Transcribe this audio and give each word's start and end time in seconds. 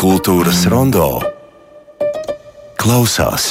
Kultūras 0.00 0.62
rondo 0.72 1.06
klausās. 2.80 3.50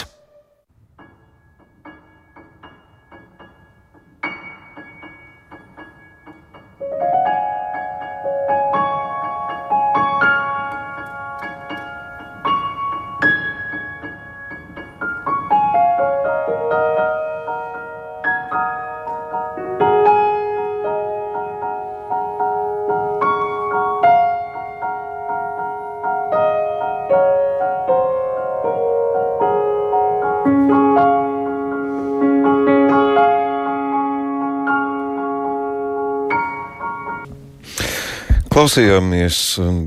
Klausījāmies 38.59 39.38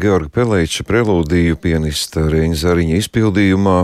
Georga 0.00 0.30
Pelēča 0.32 0.86
prelūdiju 0.88 1.58
pianista 1.60 2.22
Reņa 2.32 2.56
Zariņa 2.56 3.00
izpildījumā, 3.02 3.74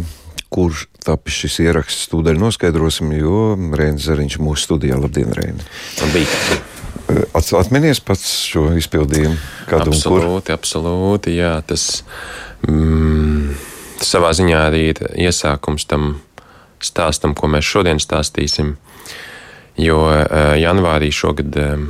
kur 0.49 0.79
tapis 1.05 1.43
šis 1.43 1.59
ieraksts 1.67 2.07
tūdaļ 2.09 2.39
noskaidrosim, 2.41 3.11
jo 3.19 3.43
Reņa 3.77 4.01
Zariņš 4.07 4.39
mūsu 4.41 4.65
studijā. 4.65 4.97
Labdien, 4.97 5.35
Reņa! 5.37 5.67
Labrīt! 6.01 7.37
Atminies 7.59 8.01
pats 8.01 8.31
šo 8.49 8.71
izpildījumu? 8.81 9.37
Kādu 9.69 9.93
absolūti, 9.93 10.57
absolūti, 10.57 11.37
jā, 11.37 11.53
tas 11.69 11.85
mm, 12.65 13.53
savā 14.09 14.33
ziņā 14.41 14.65
arī 14.71 14.83
ir 14.95 15.05
iesākums 15.29 15.85
tam 15.93 16.15
stāstam, 16.81 17.37
ko 17.37 17.53
mēs 17.53 17.69
šodien 17.75 18.01
stāstīsim, 18.01 18.79
jo 19.85 20.01
uh, 20.09 20.57
janvārī 20.57 21.13
šogad 21.13 21.61
uh, 21.61 21.87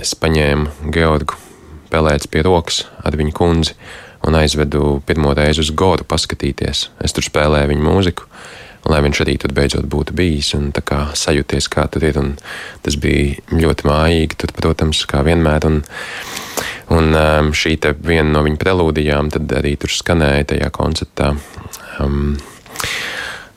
es 0.00 0.16
paņēmu 0.16 0.88
Georgu 0.96 1.49
pelēts 1.90 2.30
pie 2.30 2.44
rokas 2.46 2.84
ar 3.04 3.16
viņu 3.18 3.34
kundzi 3.36 3.76
un 4.26 4.36
aizvedu 4.36 5.00
pirmo 5.06 5.32
reizi 5.36 5.62
uz 5.64 5.70
godu 5.72 6.04
paskatīties. 6.08 6.88
Es 7.00 7.16
tur 7.16 7.24
spēlēju 7.24 7.70
viņa 7.72 7.84
mūziku, 7.86 8.26
lai 8.90 9.00
viņš 9.04 9.22
arī 9.24 9.36
tur 9.40 9.54
beidzot 9.56 9.88
būtu 9.90 10.16
bijis 10.16 10.52
un 10.58 10.70
kā 10.72 11.06
sajūties, 11.16 11.68
kā 11.72 11.86
tur 11.92 12.04
ir. 12.08 12.20
Tas 12.84 12.98
bija 13.00 13.40
ļoti 13.52 13.88
mājīgi, 13.88 14.40
tur, 14.40 14.52
protams, 14.56 15.04
kā 15.08 15.24
vienmēr. 15.26 15.68
Un, 15.68 15.80
un 16.96 17.14
um, 17.16 17.52
šī 17.56 17.78
viena 18.04 18.28
no 18.34 18.44
viņa 18.46 18.60
prelūdijām 18.60 19.32
arī 19.60 19.76
tur 19.80 19.94
skanēja 19.94 20.52
tajā 20.54 20.72
koncertā. 20.74 21.34
Um, 22.00 22.36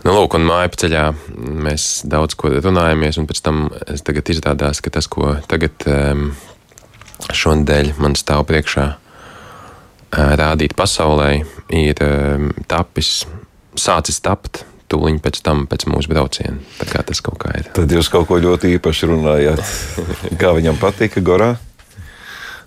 Nu, 0.03 0.11
lūk, 0.11 0.33
un 0.35 0.43
māju 0.43 0.73
ceļā 0.81 1.03
mēs 1.63 1.83
daudz 2.11 2.35
ko 2.35 2.49
runājamies, 2.51 3.15
un 3.21 3.27
pēc 3.29 3.39
tam 3.39 3.61
izrādās, 4.33 4.81
ka 4.83 4.91
tas, 4.91 5.07
ko 5.07 5.37
tagad 5.47 5.85
um, 5.87 6.25
šonadēļ 7.31 7.93
man 8.01 8.17
stāv 8.19 8.45
priekšā 8.49 8.89
rādīt 10.13 10.75
pasaulē, 10.77 11.31
ir 11.73 12.03
tapis, 12.69 13.23
sācis 13.79 14.21
tapt 14.23 14.63
tūlīt 14.91 15.23
pēc 15.25 15.41
tam, 15.45 15.65
pēc 15.69 15.87
mūsu 15.89 16.11
brauciena. 16.11 16.59
Tā 16.77 16.87
kā 16.91 17.01
tas 17.07 17.21
kaut 17.25 17.39
kā 17.41 17.53
ir. 17.57 17.69
Tad 17.73 17.91
jūs 17.91 18.11
kaut 18.13 18.27
ko 18.29 18.37
ļoti 18.41 18.75
īpaši 18.77 19.09
runājāt. 19.09 19.63
kā 20.41 20.53
viņam 20.53 20.77
patika 20.81 21.23
Gorā? 21.25 21.55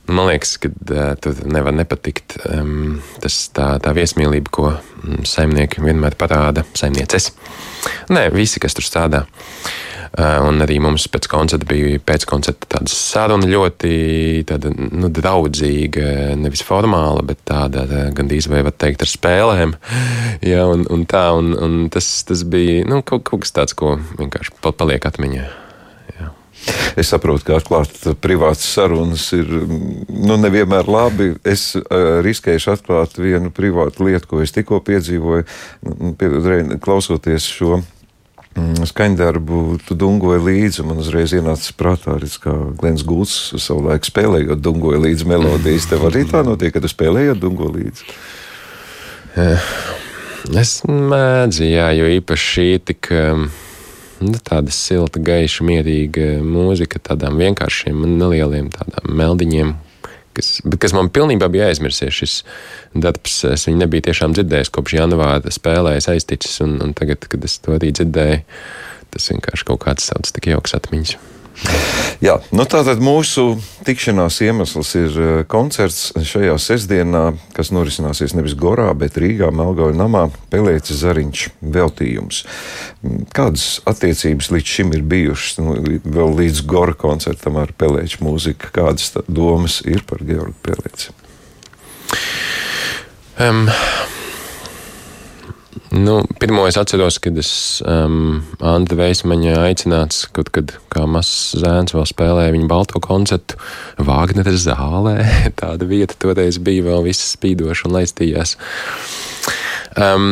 Man 0.06 0.28
liekas, 0.28 0.54
ka 0.62 0.70
uh, 0.70 1.14
tur 1.18 1.38
nevar 1.50 1.74
nepatikt 1.74 2.36
um, 2.46 2.98
tas, 3.22 3.40
tā, 3.54 3.72
tā 3.82 3.94
viesmīlība, 3.94 4.52
ko 4.54 4.68
saimnieki 5.26 5.82
vienmēr 5.82 6.14
parāda. 6.18 6.62
Saimnieces. 6.78 7.32
Nē, 8.14 8.28
visi, 8.34 8.62
kas 8.62 8.78
tur 8.78 8.86
strādā. 8.86 9.24
Uh, 9.26 9.95
un 10.16 10.62
arī 10.64 10.78
mums 10.80 11.04
pēc 11.12 11.28
koncerta 11.28 11.66
bija 11.68 12.00
pēckoncerta 12.00 12.70
tāda 12.76 12.92
saruna 12.92 13.48
ļoti 13.50 13.90
tāda, 14.48 14.72
nu, 14.72 15.10
draudzīga, 15.12 16.36
nevis 16.40 16.64
formāla, 16.64 17.24
bet 17.26 17.42
tāda 17.48 17.84
gandrīz 18.16 18.48
vai 18.48 18.62
var 18.64 18.72
teikt 18.72 19.04
ar 19.04 19.12
spēlēm. 19.12 19.76
Jā, 20.52 20.64
un, 20.72 20.86
un 20.92 21.04
tā, 21.08 21.28
un, 21.36 21.52
un 21.60 21.78
tas, 21.92 22.08
tas 22.28 22.46
bija 22.48 22.86
nu, 22.88 23.02
kaut, 23.04 23.26
kaut 23.28 23.44
kas 23.44 23.52
tāds, 23.56 23.76
ko 23.76 23.98
vienkārši 24.16 24.56
paliek 24.64 25.04
atmiņā. 25.04 25.44
Jā. 26.16 26.30
Es 26.96 27.12
saprotu, 27.12 27.44
ka 27.46 27.58
atklāt 27.60 27.92
privātas 28.24 28.64
sarunas 28.72 29.26
ir 29.36 29.50
nu, 29.52 30.38
nevienmēr 30.40 30.88
labi. 30.90 31.34
Es 31.46 31.74
uh, 31.76 32.22
riskēju 32.24 32.72
atklāt 32.72 33.20
vienu 33.20 33.52
privātu 33.54 34.08
lietu, 34.08 34.30
ko 34.32 34.40
es 34.44 34.54
tikko 34.56 34.80
piedzīvoju, 34.86 35.44
pie, 36.16 36.32
klausoties 36.80 37.50
šo 37.52 37.82
skaņdarbu 38.56 39.60
tu 39.84 39.96
dungoji 39.98 40.42
līdzi. 40.46 40.84
Man 40.88 41.02
uzreiz 41.02 41.34
ienāca 41.36 41.74
prātā 41.76 42.16
arī, 42.16 42.30
kā 42.40 42.54
Glens 42.80 43.04
Gults 43.06 43.36
savulaik 43.60 44.08
spēlējot, 44.08 44.62
dungoja 44.64 45.02
līdzi 45.02 45.28
melodijas. 45.28 45.88
Tev 45.90 46.06
arī 46.08 46.24
tā 46.28 46.42
notiek, 46.46 46.72
ka 46.74 46.82
tu 46.84 46.90
spēlējot 46.90 47.40
dungo 47.42 47.68
līdzi. 47.74 48.08
Eh, 49.36 49.70
es 50.56 50.78
mēdzu, 50.88 51.66
jā, 51.68 51.90
jo 51.98 52.08
īpaši 52.16 52.46
šī 52.54 52.68
tik 52.88 53.10
um, 53.12 53.48
nu, 54.24 54.38
tāda 54.40 54.72
silta, 54.72 55.20
gaiša, 55.20 55.66
mierīga 55.66 56.38
mūzika, 56.44 57.02
tādām 57.10 57.36
vienkāršiem 57.42 58.04
un 58.06 58.16
nelieliem 58.22 58.70
tādām 58.72 59.12
meldiņiem, 59.20 59.74
kas, 60.36 60.50
kas 60.82 60.94
man 60.96 61.10
pilnībā 61.12 61.48
bija 61.52 61.70
aizmirsies. 61.70 62.16
Šis 62.16 62.36
darbs, 62.94 63.42
es 63.50 63.66
viņu 63.68 63.82
nebiju 63.84 64.08
tiešām 64.08 64.36
dzirdējis 64.36 64.72
kopš 64.74 64.98
janvāra 64.98 65.54
spēlēs 65.54 66.10
aizticis, 66.12 66.60
un, 66.64 66.78
un 66.84 66.96
tagad, 66.96 67.28
kad 67.30 67.44
es 67.46 67.58
to 67.62 67.76
arī 67.76 67.92
dzirdēju, 67.96 68.42
tas 69.16 69.32
vienkārši 69.32 69.70
kaut 69.72 69.84
kāds 69.86 70.12
tāds 70.12 70.36
tik 70.36 70.52
jauks 70.52 70.76
atmiņas. 70.78 71.35
Jā, 72.24 72.38
nu 72.56 72.64
tātad 72.68 73.00
mūsu 73.04 73.56
tikšanās 73.84 74.38
iemesls 74.44 74.92
ir 74.96 75.16
eh, 75.20 75.40
koncerts 75.48 76.10
šajā 76.16 76.54
sestdienā, 76.60 77.24
kas 77.56 77.72
norisināsies 77.74 78.34
nevis 78.36 78.56
Gorā, 78.58 78.88
bet 78.98 79.18
Rīgā, 79.20 79.50
Melgāļu 79.54 79.96
namā, 79.98 80.26
Pelēcis 80.52 81.02
Zariņš 81.02 81.46
veltījums. 81.76 82.42
Mm, 83.02 83.26
kādas 83.36 83.66
attiecības 83.88 84.50
līdz 84.54 84.74
šim 84.78 84.94
ir 84.96 85.04
bijušas, 85.08 85.60
nu, 85.60 85.76
vēl 86.04 86.36
līdz 86.40 86.64
Gora 86.68 86.96
koncertam 86.96 87.60
ar 87.60 87.72
Pelēču 87.76 88.24
mūziku? 88.24 88.72
Kādas 88.76 89.12
domas 89.28 89.82
ir 89.84 90.04
par 90.08 90.24
Georgu 90.24 90.56
Pelēci? 90.64 91.12
Um, 93.36 93.66
Nu, 95.96 96.16
pirmo 96.40 96.66
es 96.68 96.76
atceros, 96.76 97.16
kad 97.24 97.38
es 97.40 97.50
um, 97.88 98.42
Anta 98.60 98.96
Veismaņa 98.98 99.54
aicināts 99.64 100.26
kaut 100.36 100.50
kad 100.52 100.74
kā 100.92 101.06
mazs 101.08 101.54
zēns 101.56 101.94
vēl 101.96 102.04
spēlēja 102.10 102.52
viņa 102.52 102.68
balto 102.68 103.00
koncertu 103.00 103.56
Vāgnera 104.04 104.52
zālē. 104.60 105.16
Tāda 105.60 105.88
vieta 105.88 106.18
toreiz 106.20 106.60
bija 106.60 106.84
vēl 106.90 107.06
viss 107.08 107.32
spīdoša 107.36 107.88
un 107.88 107.96
laistījās. 108.00 108.58
Um, 109.96 110.28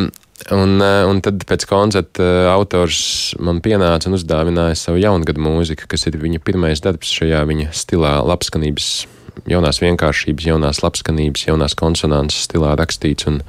Un, 0.53 0.75
uh, 0.83 1.07
un 1.09 1.23
tad 1.25 1.41
pēc 1.49 1.63
koncerta 1.71 2.21
uh, 2.21 2.47
autors 2.53 2.99
man 3.41 3.63
pienāca 3.65 4.11
un 4.11 4.19
uzdāvināja 4.19 4.77
savu 4.77 4.99
jaungada 5.01 5.41
mūziku, 5.41 5.87
kas 5.89 6.05
ir 6.11 6.19
viņa 6.21 6.43
pirmais 6.45 6.83
darbs 6.85 7.15
šajā 7.17 7.41
viņa 7.49 7.71
stilā, 7.73 8.19
labskanības 8.29 8.91
jaunās 9.51 9.81
vienkāršības, 9.83 10.47
jaunās 10.49 10.81
labskanības, 10.85 11.47
jaunās 11.49 11.77
konsonances 11.79 12.47
stilā 12.49 12.75
rakstīts. 12.79 13.29
Un, 13.31 13.41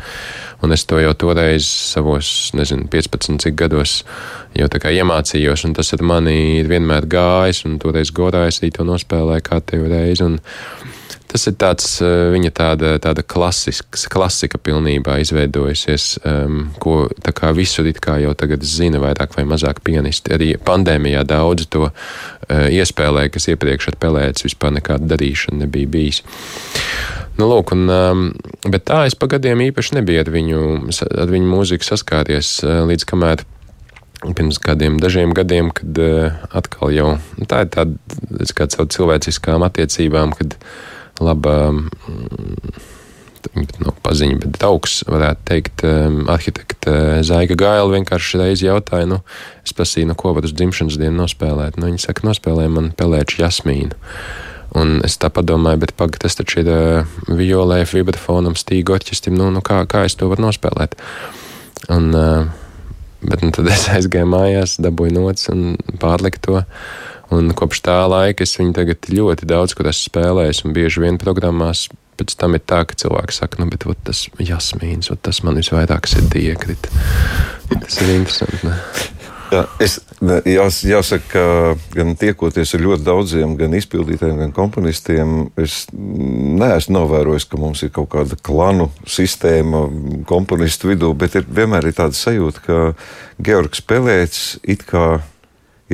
un 0.64 0.76
es 0.76 0.86
to 0.90 1.00
jau 1.02 1.14
toreiz 1.26 1.68
savos, 1.68 2.32
nezinu, 2.58 2.90
15 2.92 3.42
cik 3.44 3.58
gados 3.60 4.02
jau 4.56 4.70
tā 4.72 4.82
kā 4.82 4.94
iemācījos, 4.96 5.66
un 5.68 5.76
tas 5.78 5.94
ar 5.96 6.06
mani 6.06 6.38
ir 6.60 6.70
vienmēr 6.72 7.08
gājis, 7.12 7.66
un 7.70 7.80
toreiz 7.82 8.14
godā 8.16 8.46
es 8.50 8.62
arī 8.62 8.72
to 8.76 8.88
nospēlēju 8.88 9.48
kā 9.50 9.62
tev 9.66 9.88
reizi. 9.92 10.26
Un, 10.26 10.40
Tas 11.32 11.48
ir 11.50 11.56
tāds, 11.60 11.88
eh, 12.06 12.30
viņa 12.32 12.52
tāda, 12.56 12.92
tāda 13.02 13.24
klasisks, 13.26 14.06
klasika 14.12 14.60
pilnībā 14.62 15.18
izveidojusies, 15.24 16.06
um, 16.24 16.70
ko 16.80 17.10
tā 17.26 17.34
kā 17.36 17.50
visur 17.56 17.88
it 17.90 18.00
kā 18.04 18.20
jau 18.22 18.36
tagad 18.38 18.64
zina 18.64 19.02
vairāk 19.04 19.36
vai 19.36 19.44
mazāk 19.50 19.82
pianisti. 19.84 20.32
Arī 20.36 20.54
pandēmijā 20.62 21.26
daudz 21.28 21.68
to 21.74 21.90
uh, 21.90 21.92
iespēlēja, 22.50 23.34
kas 23.34 23.50
iepriekš 23.52 23.90
ar 23.92 24.00
pelēci 24.06 24.48
vispār 24.48 24.78
nekāda 24.78 25.10
darīšana 25.16 25.66
nebija 25.66 25.92
bijis. 25.92 26.22
Nu, 27.36 27.50
lūk, 27.52 27.74
un, 27.76 27.90
um, 27.92 28.24
bet 28.72 28.86
tā 28.88 29.04
es 29.10 29.18
pa 29.20 29.28
gadiem 29.28 29.66
īpaši 29.66 29.98
nebiju 29.98 30.24
ar 30.24 30.32
viņu, 30.32 30.64
ar 31.26 31.34
viņu 31.34 31.52
mūziku 31.52 31.90
saskāries 31.90 32.62
uh, 32.64 32.86
līdz 32.88 33.10
kamēr 33.10 33.44
pirms 34.24 34.58
kādiem 34.64 34.98
dažiem 35.02 35.34
gadiem, 35.36 35.70
kad 35.76 36.00
uh, 36.00 36.38
atkal 36.56 36.94
jau 36.96 37.10
nu, 37.18 37.48
tā 37.50 37.66
ir 37.66 37.72
tāda, 37.76 37.98
kā 38.56 38.70
caur 38.72 38.88
cilvēciskām 38.94 39.66
attiecībām, 39.68 40.32
kad 40.38 40.56
laba 41.24 41.58
no 43.84 43.94
paziņa, 44.04 44.40
bet 44.42 44.58
draugs, 44.58 45.02
varētu 45.08 45.46
teikt, 45.48 45.84
arhitekta 46.32 47.22
Zaiga 47.26 47.58
Gaila 47.60 47.92
vienkārši 47.94 48.42
reizi 48.42 48.68
jautāja, 48.68 49.08
nu, 49.10 49.22
es 49.66 49.76
prasīju, 49.76 50.10
nu, 50.12 50.18
ko 50.20 50.34
var 50.36 50.48
uz 50.48 50.56
dzimšanas 50.56 50.98
dienu 51.02 51.22
nospēlēt. 51.22 51.80
Nu, 51.80 51.90
viņa 51.92 52.08
saka, 52.08 52.26
nospēlē 52.28 52.68
man 52.74 52.92
pelēču 52.98 53.44
jasmīnu. 53.44 53.96
Un 54.76 54.98
es 55.08 55.16
tā 55.22 55.30
padomāju, 55.32 55.80
bet 55.86 55.96
pagaidi, 55.96 56.26
tas 56.26 56.36
taču 56.36 56.60
ir 56.64 56.70
uh, 56.72 57.18
violē, 57.32 57.84
vibrafonam, 57.88 58.58
stīgu 58.60 58.98
orķestrim, 58.98 59.38
nu, 59.40 59.48
nu 59.56 59.64
kā, 59.64 59.80
kā 59.88 60.04
es 60.08 60.18
to 60.20 60.28
varu 60.32 60.50
nospēlēt? 60.50 60.98
Un, 61.96 62.10
uh, 62.12 62.50
bet 63.24 63.46
nu, 63.46 63.54
tad 63.56 63.70
es 63.72 63.88
aizgāju 63.94 64.28
mājās, 64.34 64.76
dabūju 64.84 65.16
nots 65.16 65.48
un 65.54 65.78
pārliku 66.02 66.44
to. 66.44 66.64
Un 67.34 67.50
kopš 67.58 67.82
tā 67.86 67.98
laika 68.10 68.46
es 68.46 68.54
viņu 68.60 68.76
tagad 68.78 69.10
ļoti 69.10 69.48
daudz, 69.50 69.74
kur 69.74 69.90
esmu 69.90 70.12
spēlējis, 70.12 70.66
un 70.66 70.76
bieži 70.76 71.02
vien 71.06 71.18
programmās 71.22 71.88
pēc 72.20 72.36
tam 72.40 72.56
ir 72.56 72.64
tā, 72.64 72.84
ka 72.88 72.98
cilvēki 73.00 73.36
saka, 73.36 73.60
nu, 73.62 73.70
bet 73.72 73.88
ot, 73.90 74.00
tas 74.08 74.26
jasmīns, 74.40 75.12
ot, 75.12 75.22
tas 75.26 75.42
man 75.44 75.60
visvairāk 75.60 76.08
sirdī 76.08 76.48
iekrita. 76.52 76.92
Tas 77.74 78.00
ir 78.04 78.14
interesanti. 78.16 78.62
Ne? 78.70 78.78
Jā, 79.54 79.62
es 79.84 80.00
jās, 80.50 80.80
jāsaka, 80.88 81.28
ka 81.30 81.44
gan 81.94 82.16
tiekoties 82.20 82.74
ar 82.76 82.82
ļoti 82.82 83.06
daudziem, 83.06 83.54
gan 83.60 83.76
izpildītājiem, 83.78 84.40
gan 84.42 84.56
komponistiem, 84.56 85.36
es 85.62 85.84
neesmu 85.94 86.96
novērojis, 86.98 87.46
ka 87.52 87.60
mums 87.62 87.84
ir 87.86 87.94
kaut 87.96 88.10
kāda 88.16 88.40
klanu 88.42 88.90
sistēma 89.10 89.86
komponistu 90.30 90.94
vidū, 90.94 91.12
bet 91.18 91.38
ir, 91.38 91.46
vienmēr 91.46 91.92
ir 91.92 91.98
tāda 92.00 92.18
sajūta, 92.18 92.66
ka 92.66 92.82
Georgs 93.46 93.86
Pelēts 93.86 94.44
it 94.64 94.88
kā 94.90 95.08
ir 95.20 95.32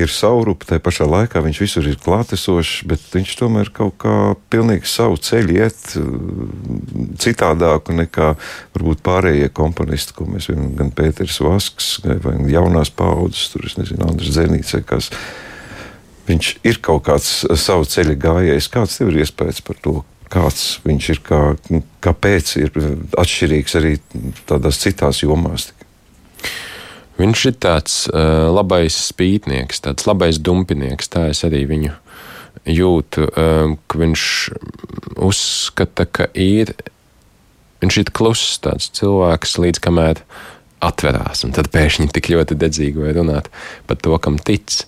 saurupa, 0.08 0.64
tai 0.68 0.78
pašā 0.80 1.04
laikā 1.04 1.42
viņš 1.44 1.58
visur 1.60 1.88
ir 1.88 1.98
klātesošs, 2.00 2.86
bet 2.88 3.02
viņš 3.12 3.34
tomēr 3.36 3.68
kaut 3.76 3.98
kā 4.00 4.14
pilnīgi 4.52 4.88
savu 4.88 5.18
ceļu 5.20 5.58
iet 5.58 5.96
uh, 6.00 6.06
citādāku 7.20 7.92
nekā 7.98 8.32
varbūt 8.72 9.02
pārējie 9.04 9.50
komponisti, 9.52 10.16
ko 10.16 10.26
mēs 10.30 10.48
zinām, 10.48 10.72
gan 10.78 10.92
Pēters 10.96 11.40
Vasks, 11.44 11.98
vai 12.04 12.38
jaunās 12.52 12.92
paudzes, 12.96 13.50
tur 13.52 13.68
es 13.68 13.76
nezinu, 13.80 14.08
Andris 14.08 14.32
Zenīts, 14.38 14.76
kas. 14.88 15.12
Viņš 16.22 16.48
ir 16.70 16.78
kaut 16.78 17.02
kāds 17.08 17.42
savu 17.58 17.84
ceļu 17.90 18.14
gājējs. 18.22 18.68
Kāds 18.70 19.00
tev 19.00 19.10
ir 19.10 19.24
iespējas 19.24 19.58
par 19.66 19.80
to, 19.82 19.96
kāds 20.32 20.78
viņš 20.86 21.08
ir, 21.12 21.20
kā, 21.26 21.40
kāpēc 22.04 22.52
ir 22.62 22.76
atšķirīgs 23.18 23.78
arī 23.80 23.96
tādās 24.48 24.78
citās 24.84 25.24
jomās? 25.24 25.72
Viņš 27.22 27.42
ir 27.46 27.58
tāds 27.62 27.96
uh, 28.10 28.50
labais 28.50 28.96
spītnieks, 28.98 29.82
tāds 29.84 30.08
labais 30.08 30.40
dumpinieks. 30.42 31.10
Tā 31.12 31.28
es 31.30 31.44
arī 31.46 31.62
viņu 31.70 31.92
jūtu, 32.66 33.28
uh, 33.28 33.74
ka 33.86 34.00
viņš 34.00 34.24
uzskata, 35.22 36.08
ka 36.08 36.26
ir. 36.34 36.74
Viņš 37.82 38.00
ir 38.02 38.10
kluss 38.14 38.58
tāds 38.62 38.90
cilvēks, 38.98 39.54
līdz 39.62 39.82
kamēr 39.82 40.24
atverās, 40.82 41.44
un 41.46 41.54
tad 41.54 41.70
pēkšņi 41.74 42.10
tik 42.14 42.32
ļoti 42.32 42.58
dedzīgi 42.58 43.02
var 43.02 43.16
runāt 43.20 43.50
par 43.86 44.00
to, 44.02 44.16
kam 44.22 44.38
tic. 44.42 44.82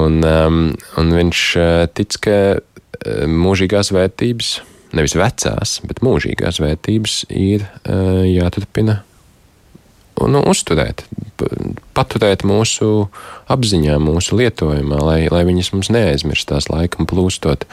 Un, 0.00 0.22
um, 0.24 0.60
un 1.00 1.16
viņš 1.20 1.46
uh, 1.60 1.84
tic, 1.92 2.16
ka 2.24 2.36
mūžīgās 3.28 3.90
vērtības, 3.92 4.52
nevis 4.96 5.16
vecās, 5.18 5.80
bet 5.88 6.04
mūžīgās 6.04 6.62
vērtības 6.62 7.24
ir 7.28 7.66
uh, 7.66 8.22
jāturpina 8.24 9.02
nu, 10.30 10.42
uzturēt, 10.52 11.04
paturēt 11.96 12.44
mūsu 12.48 13.08
apziņā, 13.52 13.98
mūsu 14.02 14.38
lietojumā, 14.38 14.98
lai, 15.02 15.20
lai 15.32 15.44
viņas 15.48 15.72
mums 15.74 15.92
neaizmirstās 15.94 16.70
laikam 16.72 17.08
plūstot. 17.10 17.66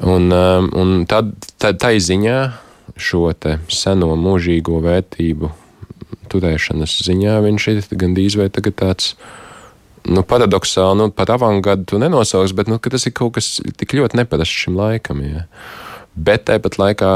Un, 0.00 0.30
um, 0.32 0.70
un 0.80 0.92
tad, 1.10 1.34
tad 1.60 1.80
tai 1.82 1.98
ziņā 2.00 2.38
šo 3.00 3.26
seno 3.70 4.14
mūžīgo 4.16 4.80
vērtību 4.84 5.50
turēšanas 6.30 6.96
ziņā 7.06 7.36
viņš 7.44 7.68
ir 7.72 7.86
gandrīz 8.00 8.38
vai 8.40 8.48
tāds. 8.52 9.14
Nu, 10.08 10.22
paradoxāli, 10.24 10.96
nu, 10.96 11.10
pat 11.12 11.28
avangardu 11.34 11.84
tu 11.84 11.98
nenosauks, 12.00 12.54
bet 12.56 12.70
nu, 12.72 12.78
tas 12.80 13.04
ir 13.04 13.12
kaut 13.12 13.34
kas 13.36 13.58
tik 13.76 13.92
ļoti 13.98 14.16
neparasts 14.16 14.62
šim 14.62 14.78
laikam. 14.78 15.20
Ja. 15.20 15.42
Bet 16.16 16.46
tāpat 16.48 16.78
laikā 16.80 17.10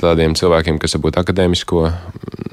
tādiem 0.00 0.34
cilvēkiem, 0.38 0.80
kas 0.80 0.96
varbūt 0.96 1.18
akadēmisko 1.20 1.82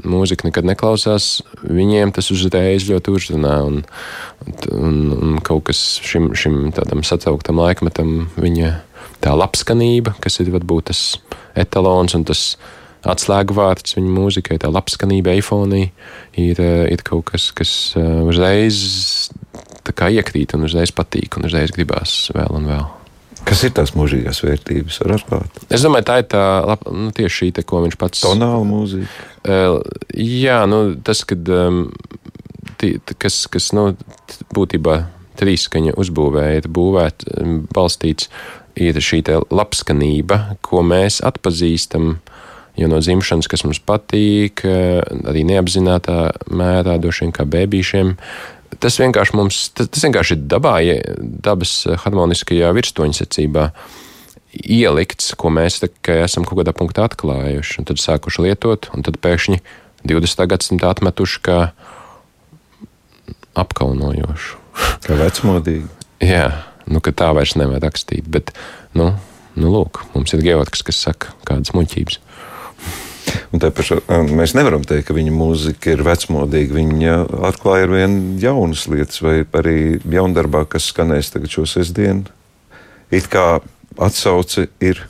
mūziku 0.10 0.48
nekad 0.50 0.68
neklausās, 0.68 1.42
viņiem 1.64 2.12
tas 2.16 2.30
uzreiz 2.34 2.88
ļoti 2.90 3.14
uzrunā. 3.14 3.56
Un, 3.68 3.81
un, 4.75 4.98
un 5.16 5.42
kaut 5.46 5.70
kas 5.70 5.81
šim, 6.04 6.31
šim 6.38 6.72
tādam 6.75 7.04
satrauktam 7.08 7.62
laikmetam, 7.64 8.30
viņa 8.36 8.75
tā 9.24 9.36
labskanība, 9.38 10.16
kas 10.24 10.42
ir 10.44 10.52
varbūt 10.54 10.92
tas 10.92 11.04
etalons 11.60 12.16
un 12.18 12.25
tas 12.28 12.54
atslēgvārds 13.08 13.98
viņa 13.98 14.12
mūzikai, 14.16 14.60
tā 14.64 14.72
labskanība, 14.72 15.36
eifonija, 15.36 15.92
ir, 16.40 16.60
ir 16.92 17.04
kaut 17.04 17.34
kas, 17.34 17.50
kas 17.56 17.72
uh, 18.00 18.24
uzreiz 18.28 18.80
iekrīt 19.84 20.56
un 20.56 20.64
uzreiz 20.70 20.94
patīk 20.96 21.38
un 21.38 21.50
uzreiz 21.50 21.75
gribās 21.75 22.31
vēl 22.36 22.60
un 22.60 22.70
vēl. 22.72 23.02
Kas 23.48 23.63
ir 23.68 23.74
tās 23.75 23.92
mūžīgās 23.98 24.40
vērtības? 24.44 25.01
Es 25.69 25.84
domāju, 25.84 26.07
tā 26.07 26.19
ir 26.22 26.30
tā 26.31 26.44
nu, 26.90 27.12
tieši 27.16 27.36
šī, 27.40 27.50
te, 27.57 27.66
ko 27.68 27.84
viņš 27.84 27.98
pats. 28.00 28.24
Tonāla 28.24 28.63
mūzika. 28.68 29.10
Uh, 29.44 29.80
jā, 30.16 30.62
nu, 30.69 30.84
tas, 31.04 31.25
kad, 31.28 31.50
um, 31.51 31.86
tī, 32.80 32.95
kas, 33.19 33.44
kas 33.51 33.72
nu, 33.75 33.92
būtībā 34.56 35.01
trīskaņa 35.40 35.95
uzbūvēja, 36.00 36.68
būvēt, 36.69 37.25
balstīts, 37.74 38.30
ir 38.80 38.98
šī 39.01 39.24
labskanība, 39.54 40.57
ko 40.66 40.84
mēs 40.86 41.22
atpazīstam. 41.25 42.18
Jo 42.74 42.88
no 42.89 42.98
dzimšanas, 42.98 43.46
kas 43.46 43.62
mums 43.68 43.78
patīk, 43.86 44.63
arī 44.66 45.44
neapzināta 45.46 46.31
mērā, 46.50 46.96
droši 46.98 47.28
vien 47.28 47.34
kā 47.36 47.46
bērniem, 47.46 48.16
tas 48.81 49.00
vienkārši 49.02 49.38
mums, 49.38 49.60
tas, 49.78 49.90
tas 49.94 50.06
vienkārši 50.06 50.38
ir 50.38 50.48
dabā, 50.52 50.78
dabas 51.20 51.75
harmoniskajā 52.06 52.72
virsstoņsacībā 52.78 53.68
ielikts, 54.54 55.34
ko 55.40 55.50
mēs 55.54 55.81
esam 55.84 56.46
kaut 56.46 56.62
kādā 56.62 56.74
punktā 56.78 57.08
atklājuši, 57.10 57.80
un 57.81 57.90
tad 57.90 58.02
sākuši 58.02 58.48
lietot, 58.48 58.90
un 58.94 59.06
tad 59.06 59.18
pēkšņi 59.24 59.62
20. 60.10 60.46
gadsimtā 60.52 60.92
atmetuši 60.94 61.42
kā 61.46 61.60
apkaunojošu. 63.60 64.60
Kā 65.06 65.14
vecmodīgi. 65.20 65.86
Jā, 66.24 66.48
nu, 66.90 66.98
ka 67.04 67.12
tā 67.14 67.28
vairs 67.38 67.54
nevar 67.60 67.84
rakstīt, 67.84 68.25
bet, 68.31 68.50
nu, 68.98 69.12
nu 69.60 69.70
lūk, 69.70 70.02
mums 70.16 70.34
ir 70.34 70.42
geotikas, 70.42 70.81
kas 70.88 71.02
saka 71.06 71.34
kādas 71.46 71.75
muļķības. 71.75 72.18
Pašā, 73.54 74.00
mēs 74.34 74.56
nevaram 74.58 74.84
teikt, 74.88 75.08
ka 75.08 75.16
viņa 75.16 75.34
mūzika 75.34 75.94
ir 75.94 76.04
vecmodīga. 76.06 76.75
Viņa 76.75 77.18
atklāja 77.50 77.88
ar 77.88 77.94
vien 77.94 78.16
jaunas 78.42 78.88
lietas, 78.90 79.22
vai 79.24 79.44
arī 79.46 79.78
jaundarbā, 80.02 80.66
kas 80.70 80.90
skanēs 80.90 81.31
tagad 81.36 81.54
šo 81.54 81.68
sestdienu. 81.70 82.25
It 83.14 83.30
kā 83.31 83.62
atsauce 84.02 84.68
ir 84.81 85.04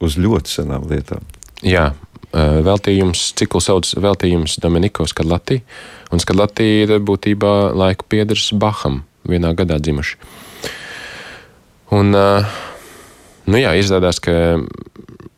uz 0.00 0.16
ļoti 0.16 0.54
senām 0.56 0.86
lietām. 0.88 1.26
Jā, 1.60 1.90
veltījums, 2.32 3.30
cikls 3.36 3.68
sauc 3.68 3.90
veltījums 4.00 4.56
Dominiko 4.62 5.04
Skadlatī, 5.08 5.60
un 6.10 6.22
Skadlatī 6.22 6.68
ir 6.84 6.96
būtībā 7.04 7.74
laiku 7.76 8.08
piedars 8.08 8.50
Baham, 8.56 9.02
vienā 9.28 9.52
gadā 9.58 9.76
dzimuši. 9.82 10.16
Un, 11.92 12.14
nu 13.50 13.60
jā, 13.60 13.74
izrādās, 13.76 14.22
ka 14.22 14.32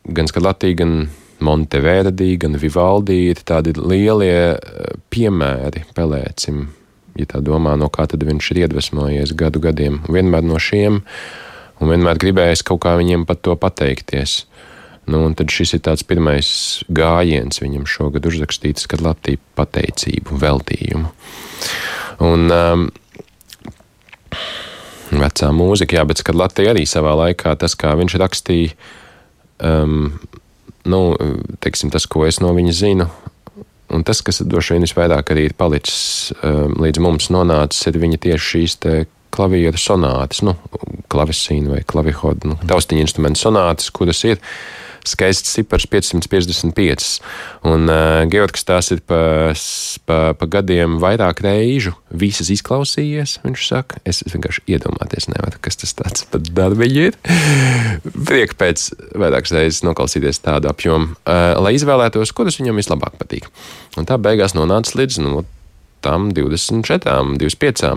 gan 0.05 0.29
Skadlatī, 0.29 0.73
gan 0.77 1.09
Monteverdi, 1.43 2.33
gan 2.41 2.57
Vivaldi 2.59 3.19
ir 3.31 3.41
tādi 3.45 3.75
lielie 3.77 4.55
eh, 4.55 4.95
piemēri 5.13 5.85
pelēcim. 5.95 6.67
Ja 7.19 7.27
tā 7.29 7.43
domā, 7.45 7.75
no 7.77 7.91
kā 7.93 8.07
tad 8.09 8.23
viņš 8.25 8.53
ir 8.53 8.63
iedvesmojies 8.63 9.35
gadu 9.37 9.61
gadiem, 9.61 9.99
vienmēr 10.09 10.45
no 10.47 10.57
šiem, 10.57 11.03
un 11.77 11.91
vienmēr 11.91 12.17
gribējis 12.21 12.65
kaut 12.65 12.81
kā 12.87 12.95
viņiem 12.97 13.27
par 13.29 13.37
to 13.37 13.53
pateikties. 13.59 14.43
Nu, 15.05 15.19
un 15.27 15.35
tad 15.35 15.51
šis 15.51 15.75
ir 15.75 15.83
tāds 15.83 16.05
pirmais 16.07 16.47
gājiens 16.87 17.59
viņam 17.59 17.83
šogad 17.89 18.25
uzrakstīts, 18.29 18.87
kad 18.87 19.03
Latvija 19.03 19.41
pateicību, 19.59 20.37
veltījumu. 20.39 21.11
Un, 22.23 22.45
um, 22.55 22.85
vecā 25.11 25.49
mūzika, 25.53 25.99
jā, 25.99 26.05
bet 26.07 26.23
Latvija 26.31 26.71
arī 26.71 26.85
savā 26.87 27.17
laikā 27.19 27.57
tas, 27.59 27.75
kā 27.75 27.91
viņš 27.99 28.15
rakstīja, 28.21 28.77
um, 29.59 30.15
nu, 30.89 31.01
teiksim, 31.63 31.91
tas, 31.93 32.07
ko 32.09 32.25
es 32.27 32.39
no 32.43 32.51
viņa 32.55 32.75
zinu, 32.75 33.07
un 33.93 34.05
tas, 34.07 34.21
kas 34.25 34.41
droši 34.47 34.75
vien 34.75 34.87
visvairāk 34.87 35.33
arī 35.33 35.47
ir 35.49 35.57
palicis 35.57 36.33
um, 36.41 36.75
līdz 36.83 37.03
mums 37.03 37.29
nonācis, 37.33 37.87
ir 37.89 37.99
viņa 38.01 38.21
tieši 38.27 38.49
šīs 38.53 38.79
klavieru 39.33 39.79
sonātas, 39.81 40.43
nu, 40.45 40.55
klavesīnu 41.11 41.73
vai 41.73 41.81
klavihodu, 41.87 42.53
nu, 42.53 42.57
taustiņu 42.69 43.05
instrumentu 43.05 43.45
sonātas, 43.47 43.89
kuras 43.93 44.21
ir 44.27 44.41
skaists 45.09 45.53
cipars 45.55 45.85
555. 45.89 47.21
Un 47.67 47.89
uh, 47.91 48.23
Georgs 48.31 48.65
tās 48.67 48.91
ir 48.95 49.01
pa, 49.07 49.53
pa, 50.07 50.19
pa 50.37 50.49
gadiem 50.57 50.99
vairāk 51.01 51.43
reižu 51.45 51.95
visas 52.09 52.51
izklausījies, 52.53 53.39
viņš 53.45 53.65
saka. 53.69 54.01
Es, 54.07 54.23
vienkārši 54.27 54.65
iedomāties 54.75 55.29
nevaru, 55.31 55.59
kas 55.63 55.79
tas 55.81 55.95
tāds 55.97 56.27
pat 56.31 56.51
darbiņi 56.55 57.07
ir. 57.09 57.17
Priek 58.29 58.55
pēc 58.59 58.89
vairākas 59.19 59.55
reizes 59.55 59.83
noklausīties 59.87 60.43
tādu 60.43 60.71
apjomu, 60.71 61.15
uh, 61.23 61.55
lai 61.63 61.75
izvēlētos, 61.77 62.35
kuras 62.35 62.59
viņam 62.61 62.79
vislabāk 62.81 63.17
patīk. 63.21 63.49
Un 63.97 64.09
tā 64.09 64.19
beigās 64.21 64.55
nonāca 64.57 64.97
līdz 64.99 65.21
nu, 65.23 65.43
tam 66.03 66.31
24, 66.35 67.37
25. 67.39 67.93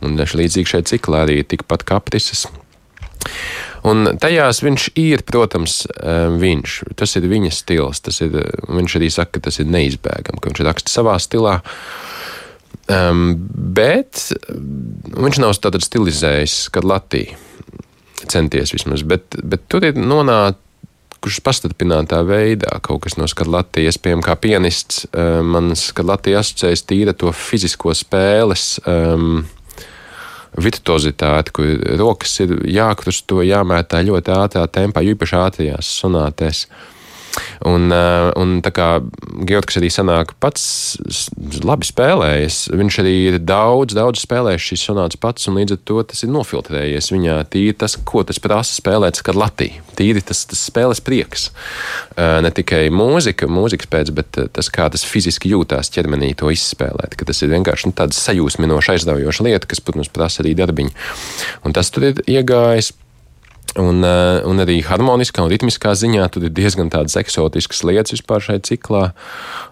Un 0.00 0.16
līdzīgi 0.16 0.70
šai 0.70 0.84
ciklā 0.88 1.26
arī 1.26 1.42
tikpat 1.44 1.84
kaprises. 1.88 2.46
Un 3.88 4.12
tajās 4.20 4.62
viņš 4.64 4.88
ir, 5.00 5.24
protams, 5.28 5.82
viņš. 6.40 6.76
Tas 7.00 7.16
ir 7.16 7.28
viņa 7.30 7.52
stils. 7.54 8.02
Ir, 8.20 8.40
viņš 8.68 8.96
arī 9.00 9.10
saka, 9.12 9.38
ka 9.38 9.48
tas 9.48 9.60
ir 9.62 9.70
neizbēgami, 9.72 10.40
ka 10.40 10.52
viņš 10.52 10.64
raksta 10.68 10.92
savā 10.92 11.16
stilā. 11.22 11.60
Um, 12.90 13.36
bet 13.38 14.32
viņš 14.50 15.38
nav 15.42 15.54
tāds 15.62 15.86
stilizējis, 15.86 16.56
kad 16.74 16.86
Latvija 16.88 17.38
centies 18.30 18.74
vismaz. 18.74 19.04
Bet, 19.06 19.38
bet 19.40 19.64
tur 19.70 19.86
ir 19.86 19.98
nonācis 19.98 20.66
kurš 21.20 21.40
pastiprinātā 21.44 22.22
veidā 22.24 22.78
kaut 22.84 23.04
kas 23.04 23.18
no 23.20 23.26
Latvijas, 23.28 23.98
piemēram, 24.00 24.24
kā 24.24 24.36
pianists, 24.40 25.04
man 25.44 25.74
Latvijas 25.76 26.48
asociējas 26.48 26.86
tīra 26.88 27.12
to 27.16 27.32
fizisko 27.36 27.92
spēles. 27.96 28.78
Um, 28.88 29.42
virtuozitāti, 30.58 31.52
kur 31.54 31.98
rokas 32.00 32.32
ir 32.44 32.56
jākrusto, 32.66 33.42
jāmētā 33.46 34.02
ļoti 34.06 34.34
ātrā 34.34 34.64
tempā, 34.72 35.04
īpaši 35.06 35.36
ātrajās 35.38 35.92
sonātēs. 36.00 36.64
Un, 37.66 37.90
eh, 37.92 38.30
un 38.40 38.58
tā 38.64 38.72
kā 38.72 38.88
Georgs 39.48 39.76
arī 39.76 39.90
sanāk 39.92 40.32
pats 40.40 40.96
labi 41.64 41.86
spēlējis, 41.88 42.58
viņš 42.72 42.98
arī 43.02 43.14
ir 43.28 43.38
daudz, 43.44 43.94
daudz 43.96 44.22
spēlējis 44.24 44.68
šīs 44.70 44.84
sonātas 44.88 45.20
pats, 45.20 45.48
un 45.50 45.58
līdz 45.60 45.76
ar 45.76 45.80
to 45.88 46.02
tas 46.12 46.24
ir 46.24 46.32
nofiltrējies 46.32 47.10
viņā. 47.12 47.36
Tīri 47.52 47.76
tas, 47.76 47.96
ko 47.96 48.24
tas 48.26 48.40
prasa 48.42 48.76
spēlēt, 48.76 49.20
kad 49.26 49.38
Latvija. 49.38 49.84
Tīri 49.98 50.24
tas, 50.24 50.42
tas 50.48 50.62
spēles 50.70 51.02
prieks. 51.04 51.50
Eh, 52.16 52.40
ne 52.44 52.52
tikai 52.54 52.86
mūzika, 52.94 53.48
mūzikas 53.50 53.90
pēc, 53.92 54.14
bet 54.16 54.40
eh, 54.40 54.48
tas, 54.52 54.72
kā 54.72 54.88
tas 54.92 55.04
fiziski 55.06 55.52
jūtās 55.52 55.92
ķermenī 55.94 56.32
to 56.40 56.50
izspēlēt. 56.52 57.18
Tas 57.30 57.44
ir 57.44 57.52
vienkārši 57.52 57.90
nu, 57.90 57.96
tāds 57.96 58.18
sajūsminošs, 58.24 58.94
aizraujošs 58.96 59.44
lieta, 59.46 59.68
kas, 59.70 59.84
protams, 59.84 60.10
prasa 60.12 60.42
arī 60.42 60.56
darbiņu. 60.58 60.96
Un 61.68 61.76
tas 61.76 61.92
tur 61.92 62.10
ir 62.10 62.24
iegājis. 62.26 62.94
Un, 63.78 64.02
eh, 64.02 64.40
un 64.50 64.58
arī 64.58 64.80
harmoniskā 64.82 65.44
un 65.44 65.50
ritmiskā 65.52 65.92
ziņā 65.94 66.26
tur 66.34 66.48
ir 66.48 66.54
diezgan 66.54 66.90
tādas 66.90 67.14
eksotiskas 67.20 67.84
lietas 67.86 68.16
vispār 68.16 68.42
šajā 68.42 68.62
ciklā, 68.66 69.02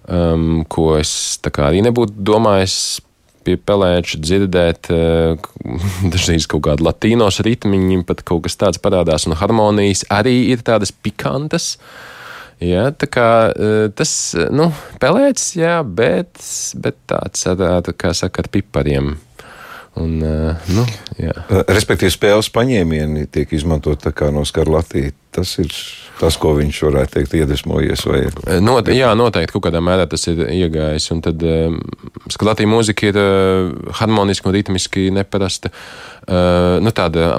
um, 0.07 0.63
ko 0.71 0.93
es 1.01 1.11
arī 1.43 1.83
nebūtu 1.83 2.15
domājis 2.23 3.01
pie 3.43 3.57
pelēča 3.59 4.21
dzirdēt 4.23 4.91
uh, 4.95 5.51
dažreiz 6.13 6.47
kaut 6.47 6.63
kādu 6.69 6.87
latīnos 6.87 7.41
ritmiņu, 7.43 8.05
pat 8.07 8.23
kaut 8.23 8.47
kas 8.47 8.59
tāds 8.61 8.79
parādās, 8.79 9.27
un 9.27 9.35
harmonijas 9.35 10.05
arī 10.15 10.53
ir 10.53 10.63
tādas 10.63 10.95
pikantas. 10.95 11.77
Jā, 12.63 12.91
tā 12.95 13.07
kā 13.11 13.29
uh, 13.51 13.87
tas, 13.99 14.13
nu, 14.55 14.71
pelēcis, 15.03 15.57
jā, 15.59 15.79
bet, 15.83 16.39
bet 16.79 17.03
tāds, 17.11 17.47
tā, 17.47 17.95
kā 17.99 18.15
saka, 18.15 18.47
ar 18.47 18.51
pipariem. 18.55 19.17
Un, 19.99 20.19
nu, 20.23 20.85
jā. 21.19 21.33
Respektīvi, 21.69 22.13
spēles 22.15 22.51
paņēmieni 22.55 23.27
tiek 23.33 23.53
izmantot 23.57 24.05
no 24.35 24.45
Skarlatī. 24.47 25.11
Tas 25.35 25.51
ir 25.61 25.71
tas, 26.19 26.39
ko 26.41 26.55
viņš 26.57 26.79
varētu 26.87 27.15
teikt, 27.15 27.35
iedvesmojies. 27.39 28.05
Vai... 28.09 28.23
Not, 28.65 28.89
jā, 28.91 29.11
noteikti 29.19 29.55
kaut 29.55 29.67
kādā 29.69 29.83
mērā 29.85 30.07
tas 30.11 30.25
ir 30.31 30.41
iegājis. 30.47 31.11
Un 31.15 31.23
tad 31.25 31.43
um, 31.47 31.79
Skarlatī 32.33 32.67
mūzika 32.71 33.11
ir 33.11 33.19
uh, 33.21 33.93
harmoniski 34.01 34.49
un 34.49 34.57
ritmiski 34.57 35.09
neparasta. 35.15 35.71
Uh, 36.29 36.79
nu, 36.85 36.93
tāda 36.97 37.37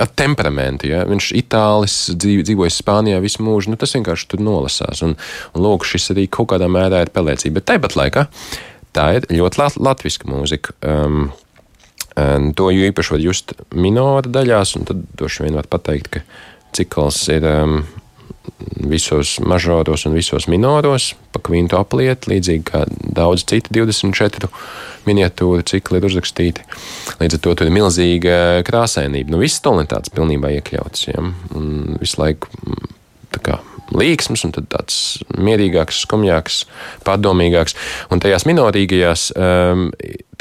ar 0.00 0.14
temperamentu. 0.18 0.88
Ja? 0.92 1.04
Viņš 1.08 1.32
ir 1.32 1.42
itālis, 1.42 1.98
dzīvojis 2.16 2.80
Spānijā 2.80 3.20
visu 3.24 3.44
mūžu. 3.44 3.74
Nu, 3.74 3.80
tas 3.80 3.94
vienkārši 3.98 4.30
tur 4.32 4.44
nolasās. 4.44 5.04
Un, 5.04 5.16
un 5.52 5.66
lūk, 5.66 5.88
šis 5.88 6.12
arī 6.14 6.28
kaut 6.32 6.52
kādā 6.54 6.70
mērā 6.72 7.04
ir 7.04 7.12
pelēcība. 7.14 7.60
Bet 7.60 7.70
tāpat 7.74 7.98
laikā 7.98 8.28
tā 8.96 9.08
ir 9.18 9.28
ļoti 9.32 9.60
lat 9.60 9.78
latviska 9.80 10.28
mūzika. 10.28 10.76
Um, 10.84 11.30
To 12.14 12.68
jo 12.68 12.88
īpaši 12.90 13.14
var 13.14 13.22
just 13.24 13.54
minora 13.72 14.28
daļās, 14.28 14.76
un 14.76 14.88
tad 14.88 15.04
droši 15.16 15.46
vien 15.46 15.56
var 15.56 15.68
pateikt, 15.72 16.18
ka 16.18 16.20
cikls 16.76 17.22
ir 17.32 17.46
um, 17.48 17.78
visos 18.88 19.38
mažoros 19.40 20.04
un 20.08 20.16
visos 20.16 20.48
minoros, 20.50 21.12
pa 21.32 21.40
kvintu 21.44 21.78
apliet, 21.80 22.28
līdzīgi 22.28 22.64
kā 22.68 22.84
daudz 22.88 23.46
citu 23.48 23.72
24 23.78 24.50
miniatūru 25.08 25.64
cikli 25.66 25.98
ir 25.98 26.08
uzrakstīti. 26.10 26.66
Līdz 27.22 27.38
ar 27.38 27.42
to 27.42 27.56
tur 27.58 27.68
ir 27.68 27.74
milzīga 27.74 28.36
krāsainība. 28.66 29.32
Nu, 29.32 29.40
viss 29.42 29.62
tonalitātes 29.64 30.12
pilnībā 30.14 30.52
iekļauts, 30.58 31.08
ja? 31.10 31.24
un 31.56 31.98
visu 32.02 32.20
laiku 32.22 32.52
tā 33.32 33.42
kā 33.42 33.60
līksms, 33.98 34.44
un 34.46 34.54
tāds 34.56 34.98
mierīgāks, 35.36 36.02
skumjāks, 36.06 36.64
padomīgāks. 37.06 37.76
Un 38.12 38.22
tajās 38.22 38.46
minorīgajās 38.48 39.30
um, 39.36 39.88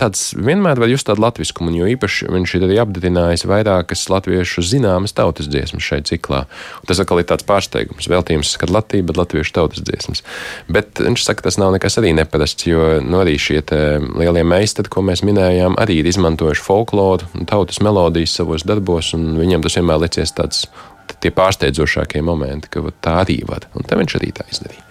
tāds 0.02 0.32
vienmēr 0.38 0.80
var 0.82 0.90
just 0.90 1.06
tādu 1.10 1.22
latviskumu, 1.24 1.74
jo 1.76 1.90
īpaši 1.94 2.30
viņš 2.32 2.56
ir 2.58 2.66
arī 2.66 2.78
apdedinājis 2.82 3.46
vairākas 3.50 4.08
latviešu 4.12 4.64
zināmas 4.66 5.14
tautas 5.18 5.50
dziesmas 5.52 5.86
šeit 5.86 6.10
ciklā. 6.10 6.46
Un 6.82 6.90
tas 6.90 7.02
atkal 7.04 7.22
ir 7.22 7.28
tāds 7.30 7.46
pārsteigums, 7.48 8.10
veltījums, 8.12 8.56
kad 8.62 8.74
Latvija, 8.74 9.06
bet 9.08 9.20
latviešu 9.20 9.54
tautas 9.58 9.84
dziesmas. 9.86 10.24
Bet 10.72 11.02
viņš 11.04 11.26
saka, 11.28 11.46
tas 11.46 11.60
nav 11.62 11.76
nekas 11.76 12.00
arī 12.02 12.16
neparasts, 12.18 12.66
jo 12.70 12.98
nu, 13.06 13.22
arī 13.22 13.38
šie 13.42 13.62
lielie 14.18 14.46
meistari, 14.48 14.92
ko 14.92 15.04
mēs 15.06 15.26
minējām, 15.28 15.78
arī 15.82 16.02
ir 16.02 16.10
izmantojuši 16.10 16.66
folkloru 16.66 17.30
un 17.38 17.50
tautas 17.50 17.82
melodijas 17.84 18.38
savos 18.40 18.66
darbos, 18.68 19.14
un 19.18 19.36
viņiem 19.40 19.66
tas 19.66 19.78
vienmēr 19.78 20.02
licies 20.06 20.34
tāds 20.38 20.66
tie 21.22 21.32
pārsteidzošākie 21.36 22.24
momenti, 22.26 22.72
ka 22.72 22.84
tā 23.04 23.18
arī 23.26 23.42
var. 23.48 23.68
Un 23.78 23.88
te 23.88 23.98
viņš 24.00 24.18
arī 24.20 24.32
tā 24.36 24.48
izdarīja. 24.52 24.88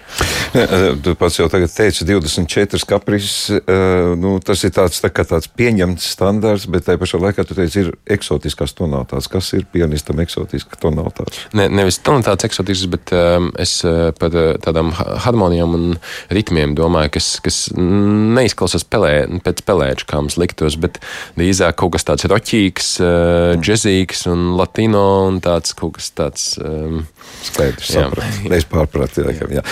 Eh, 0.50 0.96
tu 1.02 1.14
pats 1.14 1.36
jau 1.38 1.46
tagad 1.50 1.70
teici, 1.70 2.04
24 2.04 2.86
kaprises. 2.88 3.50
Eh, 3.54 4.14
nu, 4.18 4.38
tas 4.42 4.64
ir 4.66 4.72
tāds, 4.74 4.98
tā 5.02 5.10
tāds 5.14 5.46
pieņemts 5.46 6.08
standarts, 6.16 6.66
bet 6.70 6.88
tajā 6.88 6.98
pašā 6.98 7.20
laikā 7.22 7.44
tu 7.46 7.54
teici, 7.54 7.84
ir 7.84 7.92
eksotiskas 8.10 8.74
tonalitātes. 8.74 9.30
Kas 9.30 9.52
ir 9.54 9.66
pianistam 9.70 10.18
eksotiska 10.22 10.80
tonalitāte? 10.82 11.46
Ne, 11.54 11.68
nevis 11.70 12.00
tonalitātes 12.02 12.50
eksotiskas, 12.50 12.90
bet 12.90 13.14
um, 13.14 13.50
es 13.60 13.76
par 14.18 14.34
tādām 14.64 14.90
harmonijām 14.96 15.76
un 15.76 15.86
ritmiem 16.34 16.74
domāju, 16.78 17.14
kas, 17.18 17.30
kas 17.44 17.60
neizklausās 17.76 18.86
pelē, 18.90 19.14
pēc 19.44 19.62
pelēča, 19.68 20.08
kā 20.10 20.22
mums 20.22 20.38
liktos, 20.40 20.78
bet 20.80 20.98
drīzāk 21.38 21.78
kaut 21.78 21.94
kas 21.94 22.08
tāds 22.10 22.26
roķīgs, 22.30 22.90
uh, 23.04 23.54
džezīgs 23.60 24.26
un 24.32 24.50
latino 24.58 25.06
un 25.28 25.38
tāds 25.44 25.76
kaut 25.78 25.98
kas 26.00 26.10
tāds. 26.18 26.50
Um, 26.58 27.04
Skaidrs, 27.44 27.92
sapratu. 27.94 28.50
Es 28.56 28.66
pārpratu, 28.68 29.24
jā, 29.30 29.46
jā. 29.54 29.62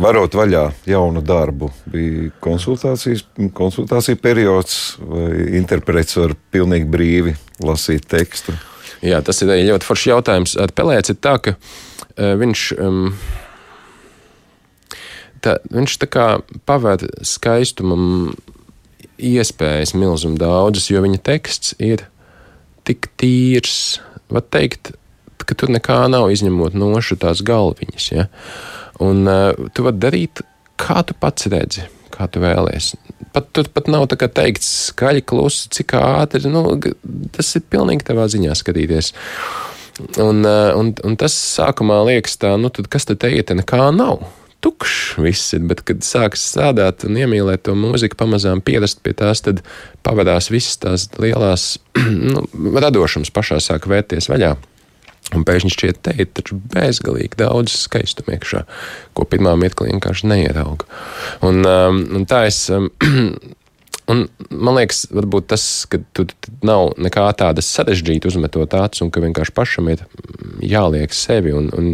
Varot 0.00 0.34
vaļā 0.36 0.64
jaunu 0.88 1.22
darbu, 1.24 1.70
bija 1.90 2.30
konsultācija 2.42 4.18
periods, 4.22 4.78
vai 5.00 5.28
interprets 5.60 6.18
var 6.18 6.34
pilnīgi 6.52 6.88
brīvi 6.90 7.36
lasīt 7.64 8.08
tekstu? 8.10 8.56
Jā, 9.04 9.22
tas 9.24 9.40
ir 9.40 9.52
ļoti 9.70 9.86
foršs 9.88 10.08
jautājums. 10.10 10.56
Ar 10.60 10.72
pelēci 10.76 11.14
ir 11.14 11.20
tā, 11.24 11.38
ka 11.42 11.56
uh, 11.56 12.34
viņš. 12.40 12.66
Um, 12.80 13.14
Tā, 15.40 15.54
viņš 15.72 15.94
tā 16.02 16.04
kā 16.12 16.24
pavēr 16.68 17.06
skaistumam 17.24 18.34
iespējas 19.16 19.94
milzīgi 19.96 20.36
daudzas, 20.40 20.90
jo 20.92 21.00
viņa 21.00 21.20
teksts 21.24 21.72
ir 21.80 22.04
tik 22.84 23.08
tīrs, 23.20 24.00
var 24.28 24.44
teikt, 24.52 24.92
ka 25.40 25.56
tur 25.56 25.72
nekā 25.72 26.02
nav 26.12 26.28
izņemot 26.32 26.76
nošu 26.76 27.16
tās 27.20 27.40
galviņas. 27.46 28.10
Ja? 28.12 28.26
Un 29.04 29.24
uh, 29.30 29.68
tu 29.74 29.86
vari 29.86 30.00
darīt, 30.00 30.42
kā 30.80 31.00
tu 31.06 31.16
pats 31.16 31.48
redzi, 31.52 31.86
kā 32.12 32.28
tu 32.32 32.42
vēlēsies. 32.42 32.98
Pat 33.34 33.52
tur 33.54 33.68
pat 33.70 33.86
nav 33.92 34.08
tā 34.10 34.18
kā 34.20 34.26
teikts, 34.32 34.68
skaļi, 34.90 35.22
klusi, 35.28 35.68
cik 35.76 35.94
ātri. 35.98 36.50
Nu, 36.50 36.64
tas 37.34 37.54
ir 37.56 37.66
pilnīgi 37.70 38.08
tavā 38.08 38.26
ziņā 38.32 38.56
skatīties. 38.58 39.12
Un, 40.22 40.44
uh, 40.44 40.72
un, 40.78 40.92
un 41.06 41.16
tas 41.20 41.34
sākumā 41.36 42.00
liekas, 42.08 42.38
tā, 42.40 42.56
nu, 42.60 42.72
tad 42.74 42.88
kas 42.92 43.08
tad 43.08 43.22
te 43.22 43.32
iet, 43.36 43.52
nekā 43.56 43.90
nav 43.94 44.24
tukšs 44.60 45.16
viss 45.20 45.54
ir, 45.56 45.64
bet, 45.68 45.82
kad 45.88 46.04
sāks 46.04 46.42
strādāt 46.52 47.04
un 47.08 47.16
iemīlēt 47.16 47.64
to 47.66 47.74
mūziku, 47.78 48.18
pamazām 48.20 48.60
pierast 48.64 49.00
pie 49.04 49.14
tās, 49.16 49.42
tad 49.44 49.62
pavadās 50.06 50.50
visas 50.52 50.76
tās 50.82 51.06
lielās 51.20 51.72
nu, 52.34 52.44
radošums 52.76 53.32
pašā 53.34 53.60
sāk 53.64 53.88
vērties 53.90 54.28
vaļā. 54.32 54.54
Un 55.36 55.44
pēkšņi 55.46 55.70
šķiet, 55.76 56.00
te 56.02 56.14
ir 56.18 56.28
taču 56.34 56.58
bezgalīgi 56.72 57.38
daudz 57.38 57.76
skaistumu 57.84 58.34
iekšā, 58.34 58.64
ko 59.14 59.26
pirmā 59.30 59.54
mirklī 59.60 59.92
vienkārši 59.92 60.30
neierauga. 60.30 60.88
Un, 61.46 61.62
um, 61.62 62.04
un 62.18 62.28
tā 62.30 62.44
es. 62.50 62.66
Um, 62.74 62.90
Un, 64.10 64.24
man 64.50 64.74
liekas, 64.74 65.04
varbūt 65.14 65.44
tas, 65.52 65.64
ka 65.86 66.00
tu 66.16 66.24
nav 66.66 66.96
nekā 66.98 67.28
tāda 67.38 67.62
sarežģīta 67.62 68.26
uzmetot 68.26 68.72
acis, 68.74 69.04
un 69.04 69.12
ka 69.14 69.22
vienkārši 69.22 69.54
pašam 69.54 69.90
ir 69.92 70.02
jāliek 70.66 71.14
sevi. 71.14 71.52
Un, 71.54 71.68
un, 71.78 71.92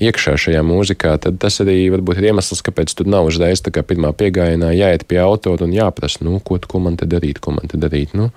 iekšā 0.00 0.36
šajā 0.40 0.62
mūzikā, 0.66 1.14
tad 1.24 1.38
tas 1.42 1.60
arī 1.62 1.76
varbūt 1.92 2.20
ir 2.20 2.30
iemesls, 2.30 2.62
kāpēc 2.66 2.94
tur 2.96 3.10
nav 3.10 3.28
uzreiz 3.28 3.62
tā 3.64 3.72
kā 3.74 3.84
pirmā 3.86 4.12
piegājienā 4.16 4.72
jāiet 4.74 5.06
pie 5.10 5.20
autora 5.22 5.66
un 5.66 5.74
jāprasa, 5.76 6.24
nu, 6.26 6.38
ko, 6.44 6.58
ko 6.60 6.82
man 6.82 6.98
te 7.00 7.08
darīt, 7.10 7.40
ko 7.44 7.54
man 7.56 7.70
te 7.70 7.80
darīt. 7.80 8.14
Nu, 8.18 8.30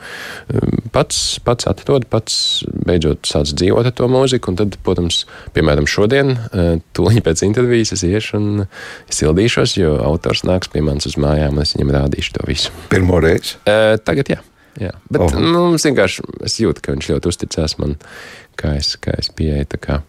pats, 0.95 1.39
pats 1.43 1.69
atrod, 1.69 2.07
pats 2.11 2.35
beidzot 2.87 3.27
sāc 3.29 3.53
dzīvot 3.55 3.89
ar 3.89 3.97
to 3.97 4.09
mūziku, 4.11 4.53
un 4.53 4.61
tad, 4.61 4.77
protams, 4.85 5.23
piemēram, 5.55 5.89
šodien, 5.89 6.35
eh, 6.35 6.71
tūlīt 6.95 7.23
pēc 7.25 7.45
intervijas 7.47 7.95
es 7.97 8.05
iešu 8.07 8.39
un 8.39 8.65
sildīšos, 9.13 9.77
jo 9.79 9.97
autors 10.03 10.45
nāks 10.47 10.71
pie 10.73 10.83
manis 10.85 11.09
uz 11.09 11.19
mājām, 11.19 11.57
un 11.57 11.65
es 11.65 11.75
viņam 11.77 11.95
rādīšu 11.99 12.39
to 12.39 12.47
visu. 12.49 12.73
Pirmo 12.91 13.21
reizi? 13.23 13.57
Uh, 13.63 13.95
tagad 14.03 14.35
jā. 14.35 14.43
Jā. 14.81 14.91
Bet 15.13 15.25
oh. 15.25 15.37
nu, 15.39 15.63
vienkārši 15.77 16.25
es 16.47 16.57
jūtu, 16.61 16.83
ka 16.83 16.95
viņš 16.95 17.09
ļoti 17.13 17.31
uzticās 17.31 17.77
man, 17.81 17.95
kā 18.59 18.75
es, 18.79 18.93
kā 19.01 19.15
es 19.19 19.31
pieeju. 19.33 19.79
Kā. 19.83 20.01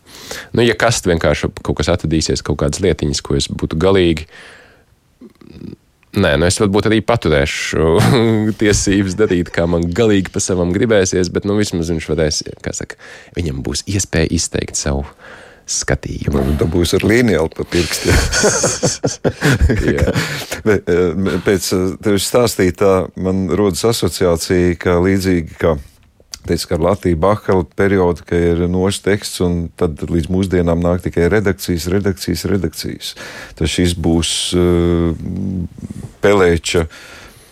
Nu, 0.57 0.65
ja 0.65 0.77
kas 0.79 1.03
vienkārši 1.07 1.53
kaut 1.63 1.81
kas 1.81 1.93
atradīsies, 1.95 2.45
kaut 2.47 2.61
kādas 2.63 2.83
lietiņas, 2.85 3.23
ko 3.25 3.39
es 3.39 3.49
būtu 3.53 3.79
galīgi. 3.81 4.29
Nē, 6.15 6.37
nu 6.39 6.47
es 6.47 6.61
varbūt 6.63 6.87
arī 6.87 7.01
paturēšu 7.03 7.95
tiesības 8.61 9.17
darīt, 9.19 9.51
kā 9.55 9.67
man 9.71 9.89
galīgi 9.91 10.31
pa 10.35 10.43
savam 10.43 10.71
gribēsies, 10.75 11.33
bet 11.35 11.49
nu, 11.49 11.57
vismaz 11.59 11.91
viņš 11.91 12.11
varēs, 12.13 12.45
kā 12.63 12.75
saka, 12.77 13.01
viņam 13.35 13.65
būs 13.67 13.83
iespēja 13.91 14.31
izteikt 14.37 14.79
savu 14.79 15.03
skatījumu. 15.71 16.43
Nu, 16.45 16.57
dabūs 16.61 16.95
ar 16.99 17.07
līniju 17.09 17.49
pa 17.57 17.69
pirkstiem. 17.71 18.19
Eh, 20.65 21.17
pēc 21.45 21.67
eh, 21.77 21.81
tevis 22.01 22.25
stāstītā 22.31 22.91
man 23.21 23.43
rodas 23.53 23.83
asociācija, 23.85 24.79
ka 24.81 24.95
līdzīgi 25.05 25.59
kā 25.61 25.75
teica, 26.47 26.69
ka 26.69 26.77
ar 26.77 26.85
Latviju 26.87 27.19
Bakala 27.21 27.67
periodu, 27.77 28.25
ka 28.29 28.39
ir 28.39 28.63
nošs 28.71 29.03
teksts, 29.05 29.43
un 29.45 29.69
tad 29.77 30.01
līdz 30.09 30.31
mūsdienām 30.33 30.83
nāk 30.85 31.05
tikai 31.05 31.29
redakcijas, 31.33 31.89
redakcijas, 31.93 32.47
redakcijas. 32.51 33.13
Tas 33.59 33.73
šis 33.73 33.97
būs 33.97 34.31
uh, 34.57 35.13
Pelēča 36.25 36.87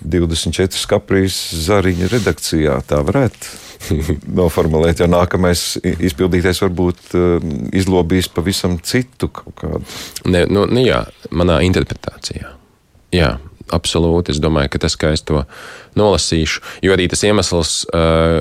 24 0.04 0.80
skaprīs 0.80 1.36
Zariņa 1.66 2.08
redakcijā. 2.12 2.78
Tā 2.88 3.02
varētu 3.06 3.60
noformulēt, 4.40 5.02
ja 5.02 5.10
nākamais 5.10 5.76
izpildītais 5.82 6.62
varbūt 6.64 7.14
uh, 7.18 7.46
izlobīs 7.74 8.30
pavisam 8.32 8.78
citu 8.82 9.30
kaut 9.32 9.56
kādu. 9.60 9.84
Ne, 10.30 10.44
nu, 10.50 10.66
nu 10.70 10.84
jā, 10.84 11.04
manā 11.34 11.60
interpretācijā. 11.66 12.54
Jā, 13.12 13.34
absolūti. 13.74 14.32
Es 14.34 14.40
domāju, 14.42 14.72
ka 14.72 14.82
tas, 14.86 14.96
kā 14.98 15.12
es 15.16 15.24
to 15.26 15.44
nolasīšu, 15.98 16.62
jo 16.84 16.94
arī 16.94 17.08
tas 17.12 17.24
iemesls 17.26 17.82
uh, 17.92 18.40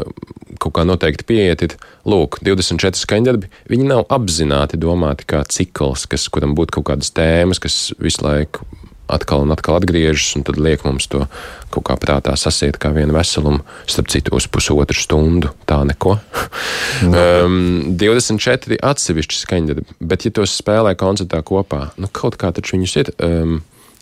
kaut 0.62 0.76
kā 0.78 0.86
noteikti 0.88 1.26
pieiet, 1.28 1.66
ir, 1.66 1.76
lūk, 2.08 2.40
24 2.46 3.00
skaņdarbi, 3.00 3.50
viņi 3.72 3.88
nav 3.90 4.06
apzināti 4.14 4.80
domāti 4.82 5.28
kā 5.34 5.42
cikls, 5.50 6.06
kas, 6.12 6.28
kuram 6.34 6.54
būtu 6.58 6.78
kaut 6.78 6.92
kādas 6.92 7.14
tēmas, 7.18 7.62
kas 7.62 7.80
visu 8.02 8.26
laiku 8.26 8.68
atkal 9.14 9.46
un 9.46 9.54
atkal 9.54 9.80
atgriežas, 9.80 10.36
un 10.38 10.46
tad 10.48 10.60
liek 10.62 10.86
mums 10.88 11.10
to 11.12 11.26
kaut 11.72 11.86
kā 11.88 11.96
prātā 12.00 12.36
sasiet 12.40 12.80
kā 12.82 12.92
vienu 12.96 13.16
veselumu, 13.16 13.64
starp 13.90 14.12
citu, 14.12 14.36
uz 14.36 14.48
pusotru 14.52 14.98
stundu. 14.98 15.54
Tā 15.70 15.82
neko. 15.88 16.18
um, 17.08 17.58
24 18.00 18.80
atsevišķi 18.92 19.42
skaņdarbi, 19.46 20.00
bet 20.04 20.28
ja 20.28 20.36
tos 20.36 20.56
spēlē 20.60 20.96
koncertā 21.00 21.44
kopā, 21.48 21.90
nu 22.02 22.12
kaut 22.12 22.40
kā 22.42 22.54
taču 22.56 22.78
viņus 22.78 22.98
ir. 23.04 23.14
Um, 23.24 23.60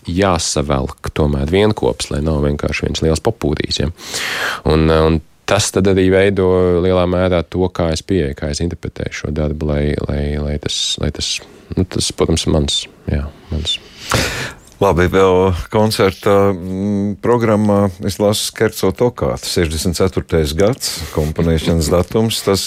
jāsavelk 0.08 1.10
tomēr 1.12 1.50
vienopus, 1.52 2.08
lai 2.08 2.22
nav 2.24 2.40
vienkārši 2.46 2.86
viens 2.86 3.02
liels 3.04 3.20
popūrīs. 3.20 3.82
Ja? 3.82 3.90
Un, 4.70 4.88
un 4.88 5.18
tas 5.50 5.70
arī 5.80 6.06
veido 6.12 6.46
lielā 6.84 7.06
mērā 7.10 7.42
to, 7.42 7.66
kā 7.74 7.90
es 7.94 8.04
pieeju, 8.06 8.36
kā 8.38 8.52
es 8.54 8.62
interpretēju 8.64 9.16
šo 9.22 9.34
darbu, 9.34 9.70
lai, 9.72 9.82
lai, 10.06 10.22
lai 10.38 10.56
tas, 10.62 10.78
lai 11.02 11.10
tas, 11.14 11.34
nu, 11.74 11.84
tas, 11.84 12.12
protams, 12.16 12.46
mans. 12.50 12.84
Jā, 13.10 13.26
mans. 13.50 13.76
Labi, 14.80 15.04
vēl 15.12 15.50
koncerta 15.68 16.54
mm, 16.54 17.18
programmā 17.20 17.90
es 18.08 18.16
lasu 18.16 18.46
Skerco 18.48 18.88
Tokātu, 18.96 19.44
64. 19.44 20.40
gads, 20.56 20.94
komponēšanas 21.12 21.90
datums. 21.92 22.38
Tas 22.46 22.64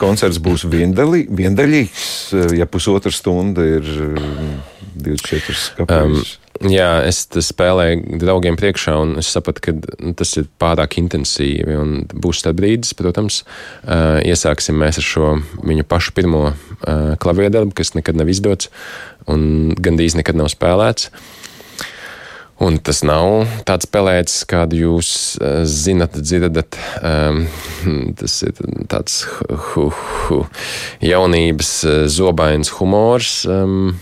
koncerts 0.00 0.40
būs 0.40 0.64
viendaļī, 0.72 1.26
viendaļīgs, 1.28 2.06
ja 2.56 2.64
pusotra 2.64 3.12
stunda 3.12 3.66
ir 3.76 3.84
24 3.84 5.58
skapības. 5.66 6.30
Um, 6.32 6.48
Jā, 6.60 7.06
es 7.08 7.22
spēlēju 7.24 8.18
draugiem 8.20 8.56
priekšā, 8.60 8.92
un 9.00 9.14
es 9.22 9.30
sapratu, 9.32 9.62
ka 9.64 9.72
nu, 9.72 10.10
tas 10.12 10.34
ir 10.36 10.48
pārāk 10.60 10.98
intensīvi. 11.00 11.76
Būs 12.12 12.42
tāds 12.44 12.58
brīdis, 12.58 12.92
protams, 12.98 13.38
iesāksim 13.88 14.76
mēs 14.80 15.00
ar 15.00 15.06
šo 15.06 15.30
viņu 15.64 15.86
pašu 15.88 16.12
pirmo 16.16 16.42
uh, 16.50 17.14
klavieru 17.20 17.54
darbu, 17.54 17.76
kas 17.80 17.94
nekad 17.96 18.20
nav 18.20 18.28
izdots 18.28 18.68
un 19.24 19.72
gandrīz 19.72 20.18
nekad 20.20 20.36
nav 20.36 20.52
spēlēts. 20.52 21.08
Un 22.60 22.76
tas 22.84 23.00
nav 23.06 23.46
tāds 23.68 23.88
spēlēts, 23.88 24.42
kādu 24.48 24.82
jūs 24.82 25.10
uh, 25.40 25.62
zinat, 25.64 26.18
dzirdat. 26.20 26.76
Um, 27.00 27.46
tas 28.20 28.36
ir 28.44 28.60
tāds 28.90 29.22
hu, 29.70 29.88
hu, 29.94 30.42
jaunības 31.04 31.72
zobains 32.12 32.72
humors. 32.76 33.40
Um, 33.48 33.96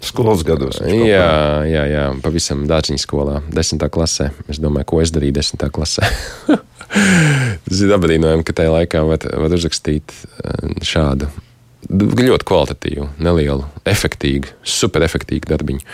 Skolas 0.00 0.40
gados. 0.46 0.78
Jā, 0.80 1.64
jā, 1.68 1.82
jā, 1.90 2.04
pavisam 2.24 2.62
dārziņa 2.70 3.02
skolā, 3.02 3.40
desmitā 3.52 3.90
klasē. 3.92 4.30
Es 4.48 4.60
domāju, 4.62 4.88
ko 4.88 5.02
es 5.04 5.12
darīju 5.12 5.36
desmitā 5.36 5.68
klasē. 5.68 6.06
Tas 7.66 7.82
ir 7.82 7.92
apbrīnojami, 7.92 8.46
ka 8.46 8.54
tajā 8.56 8.72
laikā 8.72 9.02
var, 9.04 9.26
var 9.42 9.52
uzrakstīt 9.52 10.14
šādu 10.86 11.28
ļoti 11.90 12.46
kvalitatīvu, 12.46 13.08
nelielu, 13.22 13.66
efektīvu, 13.86 14.56
superefektīvu 14.66 15.50
darbiņu. 15.50 15.84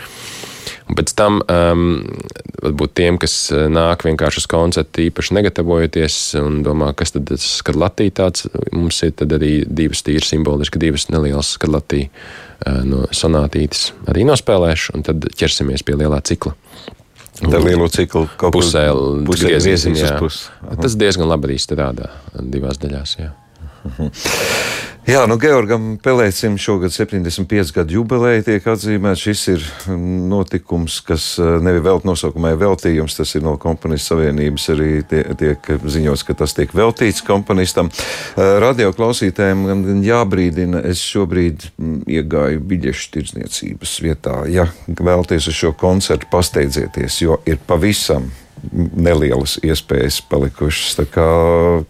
Un 0.83 0.97
pēc 0.99 1.13
tam, 1.15 1.39
um, 1.47 1.83
varbūt 2.59 2.95
tiem, 2.99 3.17
kas 3.21 3.35
uh, 3.53 3.65
nāk 3.71 4.03
vienkārši 4.07 4.41
uz 4.43 4.47
koncertu, 4.51 5.05
īpaši 5.05 5.37
negatavojoties 5.37 6.17
un 6.41 6.59
domā, 6.65 6.91
kas 6.97 7.15
tad 7.15 7.31
ir 7.31 7.39
skatlatī 7.39 8.09
tāds, 8.15 8.49
mums 8.75 8.99
ir 9.07 9.15
arī 9.23 9.53
divas 9.67 10.03
tīri 10.03 10.25
simboliski, 10.27 10.81
divas 10.83 11.07
nelielas 11.13 11.53
skatlatī 11.55 12.07
uh, 12.09 12.81
no 12.87 13.05
sonātītes 13.15 13.91
arī 14.11 14.27
nospēlēšu, 14.27 14.97
un 14.97 15.07
tad 15.07 15.29
ķersimies 15.39 15.85
pie 15.87 15.97
lielā 16.03 16.19
cikla. 16.27 16.57
Tā 17.41 17.59
lielo 17.63 17.87
ciklu 17.89 18.27
kaut 18.37 18.53
pusē, 18.53 18.85
pusē 19.25 19.49
griezīs 19.49 19.87
uz 19.89 20.03
pusi. 20.19 20.45
Tas 20.83 20.95
diezgan 20.99 21.31
labi 21.31 21.49
arī 21.49 21.59
strādā 21.61 22.11
divās 22.37 22.77
daļās. 22.81 23.17
Jā. 23.23 23.31
Mhm. 23.87 24.11
Jā, 25.03 25.25
nu, 25.27 25.35
Georgam 25.35 25.97
Pelēcim 25.99 26.53
šogad 26.55 26.93
75 26.95 27.73
gadu 27.75 27.97
jubileja 27.97 28.45
tiek 28.47 28.67
atzīmēta. 28.71 29.19
Šis 29.19 29.41
ir 29.51 29.65
notikums, 30.31 31.01
kas 31.03 31.25
eh, 31.43 31.57
nevi 31.59 31.81
vēl 31.83 31.99
nosaukumai 32.07 32.53
veltījums, 32.61 33.17
tas 33.17 33.33
ir 33.35 33.43
no 33.43 33.57
komponistu 33.59 34.13
savienības 34.13 34.67
arī 34.71 34.87
tie, 35.09 35.25
tiek 35.39 35.67
ziņots, 35.83 36.23
ka 36.23 36.37
tas 36.39 36.55
tiek 36.55 36.71
veltīts 36.71 37.19
komponistam. 37.27 37.89
Eh, 37.91 38.53
radio 38.63 38.93
klausītājiem 38.95 39.99
jābrīdina, 40.07 40.85
es 40.87 41.03
šobrīd 41.03 41.67
mm, 41.73 41.97
iegāju 42.21 42.63
biļešu 42.71 43.11
tirdzniecības 43.17 43.97
vietā. 44.07 44.37
Ja 44.47 44.69
vēlties 44.87 45.51
uz 45.51 45.59
šo 45.65 45.73
koncertu, 45.83 46.31
pasteidzieties, 46.31 47.19
jo 47.25 47.41
ir 47.43 47.59
pavisam 47.67 48.31
nelielas 48.71 49.57
iespējas 49.59 50.21
palikušas. 50.31 50.95
Tā 51.01 51.07
kā 51.11 51.27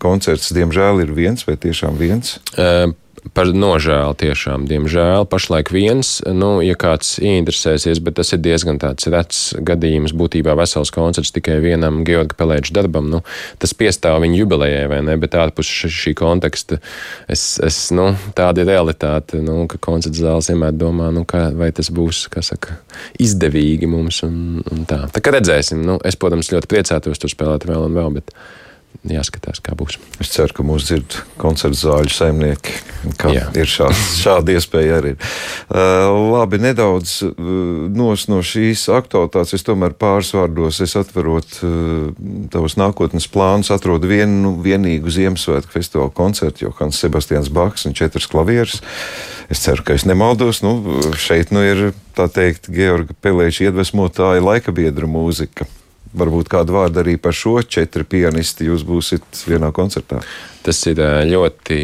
koncerts, 0.02 0.50
diemžēl, 0.58 1.04
ir 1.06 1.14
viens 1.14 1.46
vai 1.46 1.60
tiešām 1.62 2.02
viens? 2.02 2.40
Uh, 2.58 2.90
par 3.32 3.48
nožēlu 3.56 4.16
tiešām, 4.20 4.66
diemžēl. 4.68 5.24
Pašlaik 5.32 5.72
viens, 5.72 6.18
nu, 6.28 6.58
ja 6.66 6.76
kāds 6.80 7.16
ieinteresēsies, 7.24 8.02
bet 8.04 8.18
tas 8.20 8.34
ir 8.36 8.42
diezgan 8.44 8.80
tāds 8.82 9.08
rets 9.12 9.42
gadījums, 9.64 10.16
būtībā 10.18 10.56
vesels 10.60 10.92
koncerts 10.94 11.32
tikai 11.36 11.60
vienam 11.64 12.02
Georga 12.08 12.36
Pelēča 12.40 12.76
darbam, 12.76 13.08
nu, 13.14 13.22
tas 13.64 13.76
piestāv 13.78 14.20
viņa 14.26 14.42
jubilejai, 14.42 14.86
vai 14.92 15.00
ne, 15.08 15.16
bet 15.22 15.38
ārpus 15.40 15.70
šī 15.94 16.16
konteksta 16.20 16.82
es, 17.32 17.46
es, 17.64 17.80
nu, 17.96 18.12
tāda 18.36 18.66
ir 18.66 18.72
realitāte, 18.74 19.40
nu, 19.44 19.64
ka 19.72 19.80
koncerts 19.84 20.20
zāles 20.20 20.52
vienmēr 20.52 20.76
domā, 20.76 21.08
nu, 21.16 21.24
kā, 21.30 21.48
vai 21.56 21.72
tas 21.76 21.92
būs, 21.94 22.26
kā 22.34 22.44
saka, 22.44 22.76
izdevīgi 23.24 23.88
mums 23.90 24.24
un, 24.28 24.60
un 24.74 24.84
tā. 24.90 25.06
Tā 25.14 25.24
kā 25.24 25.36
redzēsim, 25.38 25.80
nu, 25.86 26.00
es, 26.04 26.20
protams, 26.20 26.52
ļoti 26.52 26.70
priecātos 26.76 27.24
tur 27.24 27.32
spēlēt 27.32 27.70
vēl 27.70 27.88
un 27.88 27.98
vēl, 27.98 28.20
bet 28.20 28.36
jāskatās, 29.08 29.60
kā 29.64 29.76
būs. 29.78 29.98
Es 30.24 30.32
ceru, 30.34 30.54
ka 30.56 30.66
mūsu 30.66 30.88
dzird 30.88 31.18
koncertu 31.42 31.80
zāļu 31.80 32.12
saimnieki, 32.14 32.76
ka 33.20 33.34
Jā. 33.34 33.48
ir 33.60 33.70
šāds, 33.70 34.04
šāda 34.24 34.56
iespēja 34.56 35.00
arī. 35.02 35.14
Uh, 35.68 36.08
labi, 36.34 36.60
nedaudz 36.64 37.18
uh, 37.28 37.34
nos 37.92 38.28
no 38.32 38.40
šīs 38.46 38.86
aktualitātes, 38.94 39.58
es 39.58 39.68
tomēr 39.68 39.96
pāris 40.00 40.34
vārdos, 40.38 40.80
es 40.86 40.96
atverot 41.00 41.60
uh, 41.66 42.10
tavus 42.54 42.78
nākotnes 42.80 43.28
plānus, 43.34 43.74
atrodu 43.74 44.10
vienu 44.12 44.56
vienīgu 44.64 45.12
Ziemassvētku 45.14 45.76
festivālu 45.76 46.14
koncertu, 46.16 46.68
jo 46.68 46.74
Hans 46.80 47.02
Sebastians 47.04 47.52
Baks 47.54 47.88
un 47.90 47.98
četras 47.98 48.30
klavieres. 48.32 48.80
Es 49.52 49.62
ceru, 49.66 49.84
ka 49.86 49.98
es 49.98 50.08
nemaldos. 50.08 50.64
Nu, 50.64 50.80
šeit 51.20 51.52
nu 51.54 51.62
ir 51.66 51.86
tā 52.18 52.30
teikt 52.32 52.72
Georga 52.72 53.16
Pelēča 53.22 53.68
iedvesmotāja 53.68 54.44
laikabiedra 54.44 55.10
mūzika 55.10 55.68
varbūt 56.18 56.52
kādu 56.52 56.78
vārdu 56.78 57.02
arī 57.04 57.18
par 57.22 57.36
šo 57.38 57.60
četru 57.66 58.06
pianistu 58.08 58.70
jūs 58.70 58.86
būsiet 58.88 59.44
vienā 59.50 59.72
koncertā. 59.76 60.22
Tas 60.64 60.80
ir 60.88 61.02
ļoti 61.28 61.80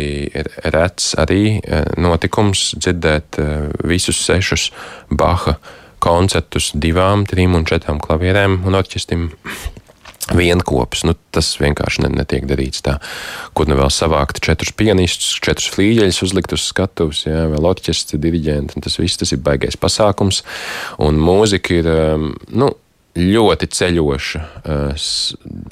rets 0.71 1.11
arī 1.19 1.59
notikums 1.99 2.73
dzirdēt 2.79 3.41
visus 3.89 4.21
sešus 4.23 4.69
Baha 5.09 5.57
koncertus 5.99 6.71
divām, 6.73 7.25
trim 7.27 7.57
un 7.57 7.67
četrām 7.67 7.99
klavierēm 8.03 8.61
un 8.67 8.79
orķestrim. 8.79 9.29
Vienopus, 10.29 11.01
nu, 11.07 11.15
tas 11.33 11.47
vienkārši 11.57 12.03
ne, 12.03 12.09
netiek 12.19 12.43
darīts 12.45 12.83
tā. 12.85 12.99
Kur 13.57 13.65
nu 13.65 13.73
vēl 13.79 13.89
savākt 13.89 14.37
četrus 14.45 14.69
pianistus, 14.77 15.39
četrus 15.41 15.71
flīģeļus, 15.73 16.19
uzlikt 16.27 16.53
uz 16.53 16.67
skatuves, 16.69 17.23
jā, 17.25 17.47
vēl 17.49 17.65
orķestri, 17.65 18.19
diriģenti. 18.21 18.83
Tas 18.85 18.99
viss 19.01 19.17
tas 19.17 19.33
ir 19.33 19.41
baigais 19.41 19.79
pasākums. 19.79 20.43
Un 21.01 21.17
mūzika 21.17 21.79
ir, 21.79 21.89
nu, 22.53 22.69
ļoti 23.17 23.67
ceļoša, 23.73 24.41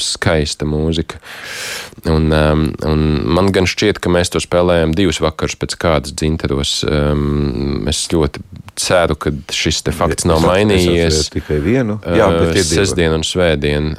skaista 0.01 0.67
mūzika. 0.67 1.19
Un, 2.07 2.31
un 2.31 3.03
man 3.27 3.51
gan 3.55 3.67
šķiet, 3.69 3.99
ka 4.03 4.11
mēs 4.13 4.31
to 4.33 4.41
spēlējam 4.43 4.93
divus 4.95 5.19
vakarus 5.23 5.57
pēc 5.59 5.75
kādas 5.79 6.15
dzinteros. 6.17 6.73
Es 7.91 8.01
ļoti 8.13 8.43
ceru, 8.77 9.17
ka 9.19 9.33
šis 9.53 9.81
fakts 9.95 10.27
nav 10.29 10.41
es 10.41 10.47
mainījies. 10.47 11.19
Es 11.23 11.31
tikai 11.33 11.59
vienu. 11.63 11.97
Jā, 12.05 12.29
bet 12.33 12.59
ir 12.61 12.67
sestdien 12.67 13.15
un 13.15 13.25
svētdien, 13.27 13.93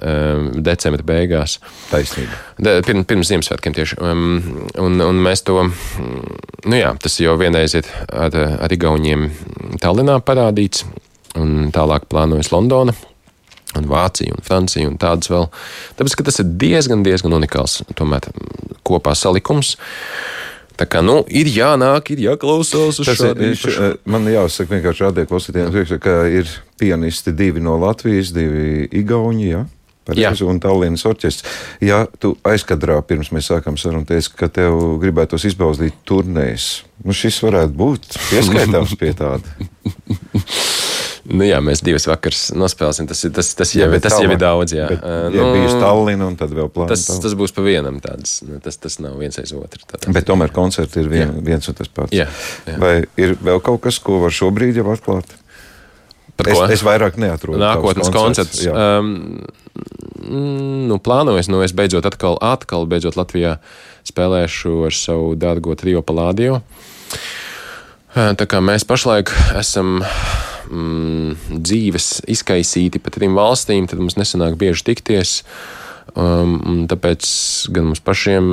decembra 0.65 1.07
beigās. 1.07 1.59
Taisnība. 1.93 2.39
Pirms, 2.59 3.05
pirms 3.11 3.31
Ziemassvētkiem 3.31 3.77
tieši. 3.77 4.01
Un, 4.03 5.03
un 5.05 5.21
mēs 5.25 5.45
to, 5.47 5.61
nu 6.67 6.81
jā, 6.81 6.95
tas 7.03 7.21
jau 7.23 7.37
vienreiz 7.41 7.77
ir 7.79 7.91
ar, 8.09 8.35
ar 8.59 8.75
Igauniem 8.75 9.29
Tallinā 9.83 10.19
parādīts. 10.25 10.87
Un 11.39 11.69
tālāk 11.75 12.09
plānojas 12.11 12.49
Londona, 12.51 12.95
un 13.77 13.89
Vācija 13.89 14.35
un 14.35 14.45
Francija 14.45 14.89
un 14.89 14.99
tādas 15.01 15.31
vēl. 15.33 15.49
Tāpēc, 15.99 16.19
ka 16.19 16.27
tas 16.31 16.41
ir 16.43 16.53
diezgan, 16.61 17.05
diezgan 17.07 17.37
unikāls 17.37 17.81
tomēr 17.99 18.31
kopā 18.87 19.15
salikums. 19.19 19.77
Tā 20.79 20.87
kā, 20.87 21.01
nu, 21.03 21.25
ir 21.27 21.49
jānāk, 21.51 22.13
ir 22.15 22.23
jāklausās 22.29 23.01
uz 23.03 23.09
šo 23.09 23.33
monētu. 23.33 23.89
Man 24.07 24.29
jāsaka, 24.31 24.77
vienkārši 24.77 25.09
rādīt 25.09 25.31
klausītājiem, 25.31 25.99
ka 26.05 26.21
ir 26.31 26.53
pianisti 26.79 27.35
divi 27.35 27.63
no 27.65 27.75
Latvijas, 27.83 28.31
divi 28.37 28.87
Igauni. 29.01 29.51
Ja? 29.51 29.65
Pareizi, 30.09 30.47
un 30.49 30.61
Tallinas 30.63 31.05
orķestris. 31.09 31.59
Ja 31.85 32.05
tu 32.23 32.33
aizkadrā 32.49 32.97
pirms 33.05 33.29
mēs 33.35 33.51
sākām 33.51 33.77
sarunu, 33.81 34.07
teici, 34.09 34.33
ka 34.39 34.49
tev 34.49 34.79
gribētos 35.03 35.45
izbaudīt 35.51 35.99
turnēs, 36.09 36.69
nu 37.05 37.17
šis 37.17 37.43
varētu 37.45 37.77
būt 37.77 38.09
pieskaitāms 38.31 38.95
pie 39.01 39.13
tāda. 39.19 39.59
Nu, 41.29 41.45
jā, 41.45 41.59
mēs 41.61 41.83
divas 41.85 42.07
vakaras 42.09 42.47
nospēlēsim. 42.57 43.09
Tas, 43.11 43.21
tas, 43.37 43.51
tas, 43.59 43.73
jau, 43.77 43.89
jā, 43.93 44.01
tas 44.01 44.15
jau 44.17 44.31
ir 44.31 44.39
daudz. 44.41 44.73
Jā, 44.73 44.87
bet, 44.89 45.03
uh, 45.05 45.27
nu, 45.35 45.49
bija 45.53 45.73
Stalina 45.75 46.29
un 46.31 46.39
tad 46.41 46.55
vēl 46.57 46.71
plāns. 46.73 46.95
Tas, 46.95 47.21
tas 47.25 47.35
būs 47.37 47.53
pa 47.53 47.65
vienam. 47.67 47.99
Tāds, 48.05 48.39
nu, 48.49 48.61
tas, 48.65 48.81
tas 48.81 48.97
nav 49.05 49.19
viens 49.21 49.37
aiz 49.41 49.53
otru. 49.57 49.85
Tādā. 49.91 50.15
Bet 50.17 50.29
tomēr 50.29 50.55
koncerti 50.57 51.03
ir 51.03 51.11
vien, 51.13 51.35
viens 51.45 51.69
un 51.69 51.77
tas 51.77 51.93
pats. 51.93 52.17
Jā, 52.17 52.31
jā. 52.65 52.79
Vai 52.81 52.95
ir 53.21 53.37
vēl 53.45 53.61
kaut 53.65 53.83
kas, 53.85 54.01
ko 54.01 54.23
var 54.25 54.33
šobrīd 54.33 54.81
jau 54.81 54.89
atklāt? 54.95 55.37
Es, 56.39 56.61
es 56.79 56.85
vairāk 56.87 57.19
neatrodu. 57.21 57.59
Nākotnes 57.61 58.13
koncerts. 58.15 58.63
Um, 58.71 59.43
nu, 60.89 60.99
plānojas, 61.03 61.51
nu, 61.51 61.61
es 61.67 61.75
beidzot 61.77 62.07
atkal, 62.09 62.39
atkal 62.41 62.87
beidzot 62.89 63.19
Latvijā 63.19 63.59
spēlēšu 64.09 64.79
ar 64.89 64.97
savu 64.97 65.33
dārgo 65.39 65.77
trio 65.77 66.01
palādio. 66.07 66.63
Tā 68.15 68.47
kā 68.49 68.63
mēs 68.65 68.87
pašlaik 68.89 69.35
esam 69.59 69.99
mm, 70.69 71.59
dzīves 71.65 72.09
izkaisīti 72.31 73.03
pa 73.03 73.13
trim 73.15 73.37
valstīm, 73.39 73.89
tad 73.91 74.01
mums 74.03 74.19
nesanāk 74.21 74.59
bieži 74.61 74.91
tikties. 74.93 75.43
Um, 76.19 76.87
tāpēc 76.89 77.25
gan 77.75 77.91
mums 77.91 78.01
pašiem 78.03 78.47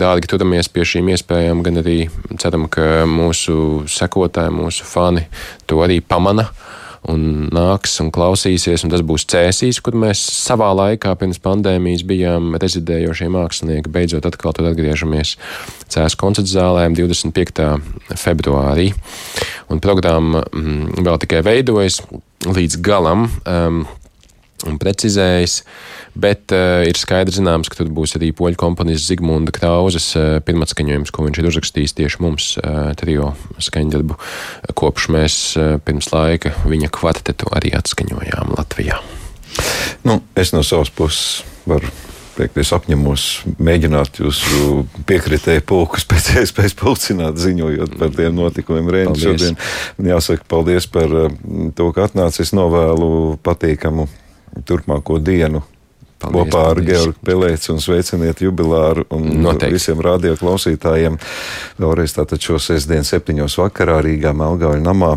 dārgi 0.00 0.30
turamies 0.30 0.70
pie 0.72 0.86
šīm 0.88 1.10
iespējām, 1.12 1.60
gan 1.66 1.82
arī 1.82 1.98
ceram, 2.40 2.64
ka 2.72 3.04
mūsu 3.08 3.84
sekotāji, 3.92 4.54
mūsu 4.56 4.88
fani 4.88 5.26
to 5.68 5.82
arī 5.84 6.00
pamana. 6.00 6.48
Uh, 6.48 6.83
un 7.10 7.48
nāks 7.52 7.96
un 8.02 8.10
klausīsies, 8.14 8.84
un 8.84 8.92
tas 8.92 9.02
būs 9.06 9.26
cēsīs, 9.30 9.80
kur 9.84 9.96
mēs 9.98 10.20
savā 10.34 10.70
laikā 10.76 11.14
pirms 11.20 11.40
pandēmijas 11.44 12.04
bijām 12.08 12.54
rezidējošie 12.60 13.28
mākslinieki. 13.34 13.92
Beidzot, 13.92 14.28
atkal 14.28 14.56
tur 14.56 14.70
atgriežamies 14.70 15.36
Cēlā 15.92 16.14
koncerta 16.20 16.50
zālē 16.50 16.86
25. 16.96 17.66
februārī. 18.20 18.90
Un 19.72 19.82
programma 19.84 20.44
mm, 20.48 21.04
vēl 21.04 21.20
tikai 21.24 21.44
veidojas 21.46 22.00
līdz 22.44 22.80
galam 22.84 23.28
um, 23.28 23.84
un 24.68 24.80
precizējas. 24.80 25.62
Bet 26.14 26.54
uh, 26.54 26.84
ir 26.86 26.98
skaidrs, 26.98 27.40
zināms, 27.40 27.68
ka 27.70 27.80
tur 27.80 27.90
būs 27.94 28.14
arī 28.18 28.30
poļu 28.36 28.58
komponists 28.60 29.10
Zigmunda 29.10 29.50
Krauzes 29.54 30.12
uh, 30.14 30.38
pirmatskaņojums, 30.46 31.10
ko 31.10 31.26
viņš 31.26 31.40
ir 31.40 31.48
uzrakstījis 31.50 31.96
tieši 31.98 32.22
mums, 32.22 32.52
uh, 32.62 32.92
trio 32.98 33.32
skaņdarbu, 33.58 34.18
kopš 34.78 35.10
mēs 35.14 35.38
uh, 35.58 35.74
pirms 35.82 36.12
laika 36.14 36.54
viņa 36.70 36.92
kvartetu 36.94 37.50
arī 37.54 37.74
atskaņojām 37.80 38.54
Latvijā. 38.54 39.02
Nu, 40.06 40.20
es 40.38 40.54
no 40.54 40.62
savas 40.66 40.90
puses 40.94 41.42
varu 41.66 41.90
teikt, 42.34 42.58
es 42.62 42.70
apņemos 42.74 43.26
mēģināt 43.62 44.22
jūsu 44.22 44.84
piekritēju 45.10 45.66
pulkus 45.66 46.06
pēc 46.10 46.30
iespējas 46.44 46.78
pulcināt, 46.78 47.42
ziņojot 47.42 47.98
par 47.98 48.14
tiem 48.14 48.38
notikumiem 48.38 48.94
Rēnā 48.94 49.18
šodien. 49.18 49.58
Jāsaka 49.98 50.46
paldies 50.46 50.86
par 50.90 51.10
to, 51.10 51.90
ka 51.90 52.06
atnācis. 52.06 52.46
Es 52.46 52.54
novēlu 52.54 53.38
patīkamu 53.42 54.06
turpmāko 54.66 55.18
dienu 55.18 55.64
Paldies, 56.24 56.52
kopā 56.52 56.64
ar. 56.72 56.80
Georgu 56.84 57.14
Pelēci 57.26 57.70
un 57.74 57.82
sveiciniet 57.84 58.40
jubilāru 58.44 59.04
un 59.14 59.28
Noteikti. 59.44 59.76
visiem 59.76 60.00
radioklausītājiem. 60.04 61.20
Vēlreiz 61.80 62.16
tātad 62.16 62.42
šo 62.44 62.58
sestdienu 62.62 63.06
septiņos 63.08 63.58
vakarā 63.60 64.00
Rīgā 64.04 64.34
Melgāļu 64.36 64.82
namā. 64.84 65.14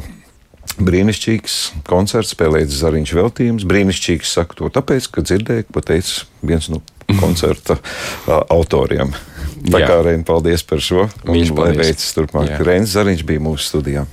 Brīnišķīgs 0.78 1.56
koncerts, 1.90 2.36
spēlēts 2.36 2.76
Zariņš 2.84 3.14
veltījums. 3.18 3.66
Brīnišķīgs 3.66 4.34
saku 4.38 4.60
to 4.60 4.70
tāpēc, 4.76 5.08
ka 5.10 5.24
dzirdēju, 5.26 5.66
ko 5.74 5.82
teica 5.82 6.28
viens 6.46 6.68
no 6.70 6.84
koncerta 7.22 7.80
uh, 7.80 8.44
autoriem. 8.54 9.16
Tā 9.72 9.82
Jā. 9.82 9.88
kā 9.90 9.98
Reina, 10.06 10.22
paldies 10.28 10.62
par 10.68 10.84
šo. 10.84 11.08
Viņš 11.26 11.54
lai 11.58 11.72
veicas 11.80 12.14
turpmāk. 12.14 12.54
Reins 12.68 12.94
Zariņš 12.94 13.26
bija 13.26 13.42
mūsu 13.42 13.66
studijā. 13.72 14.06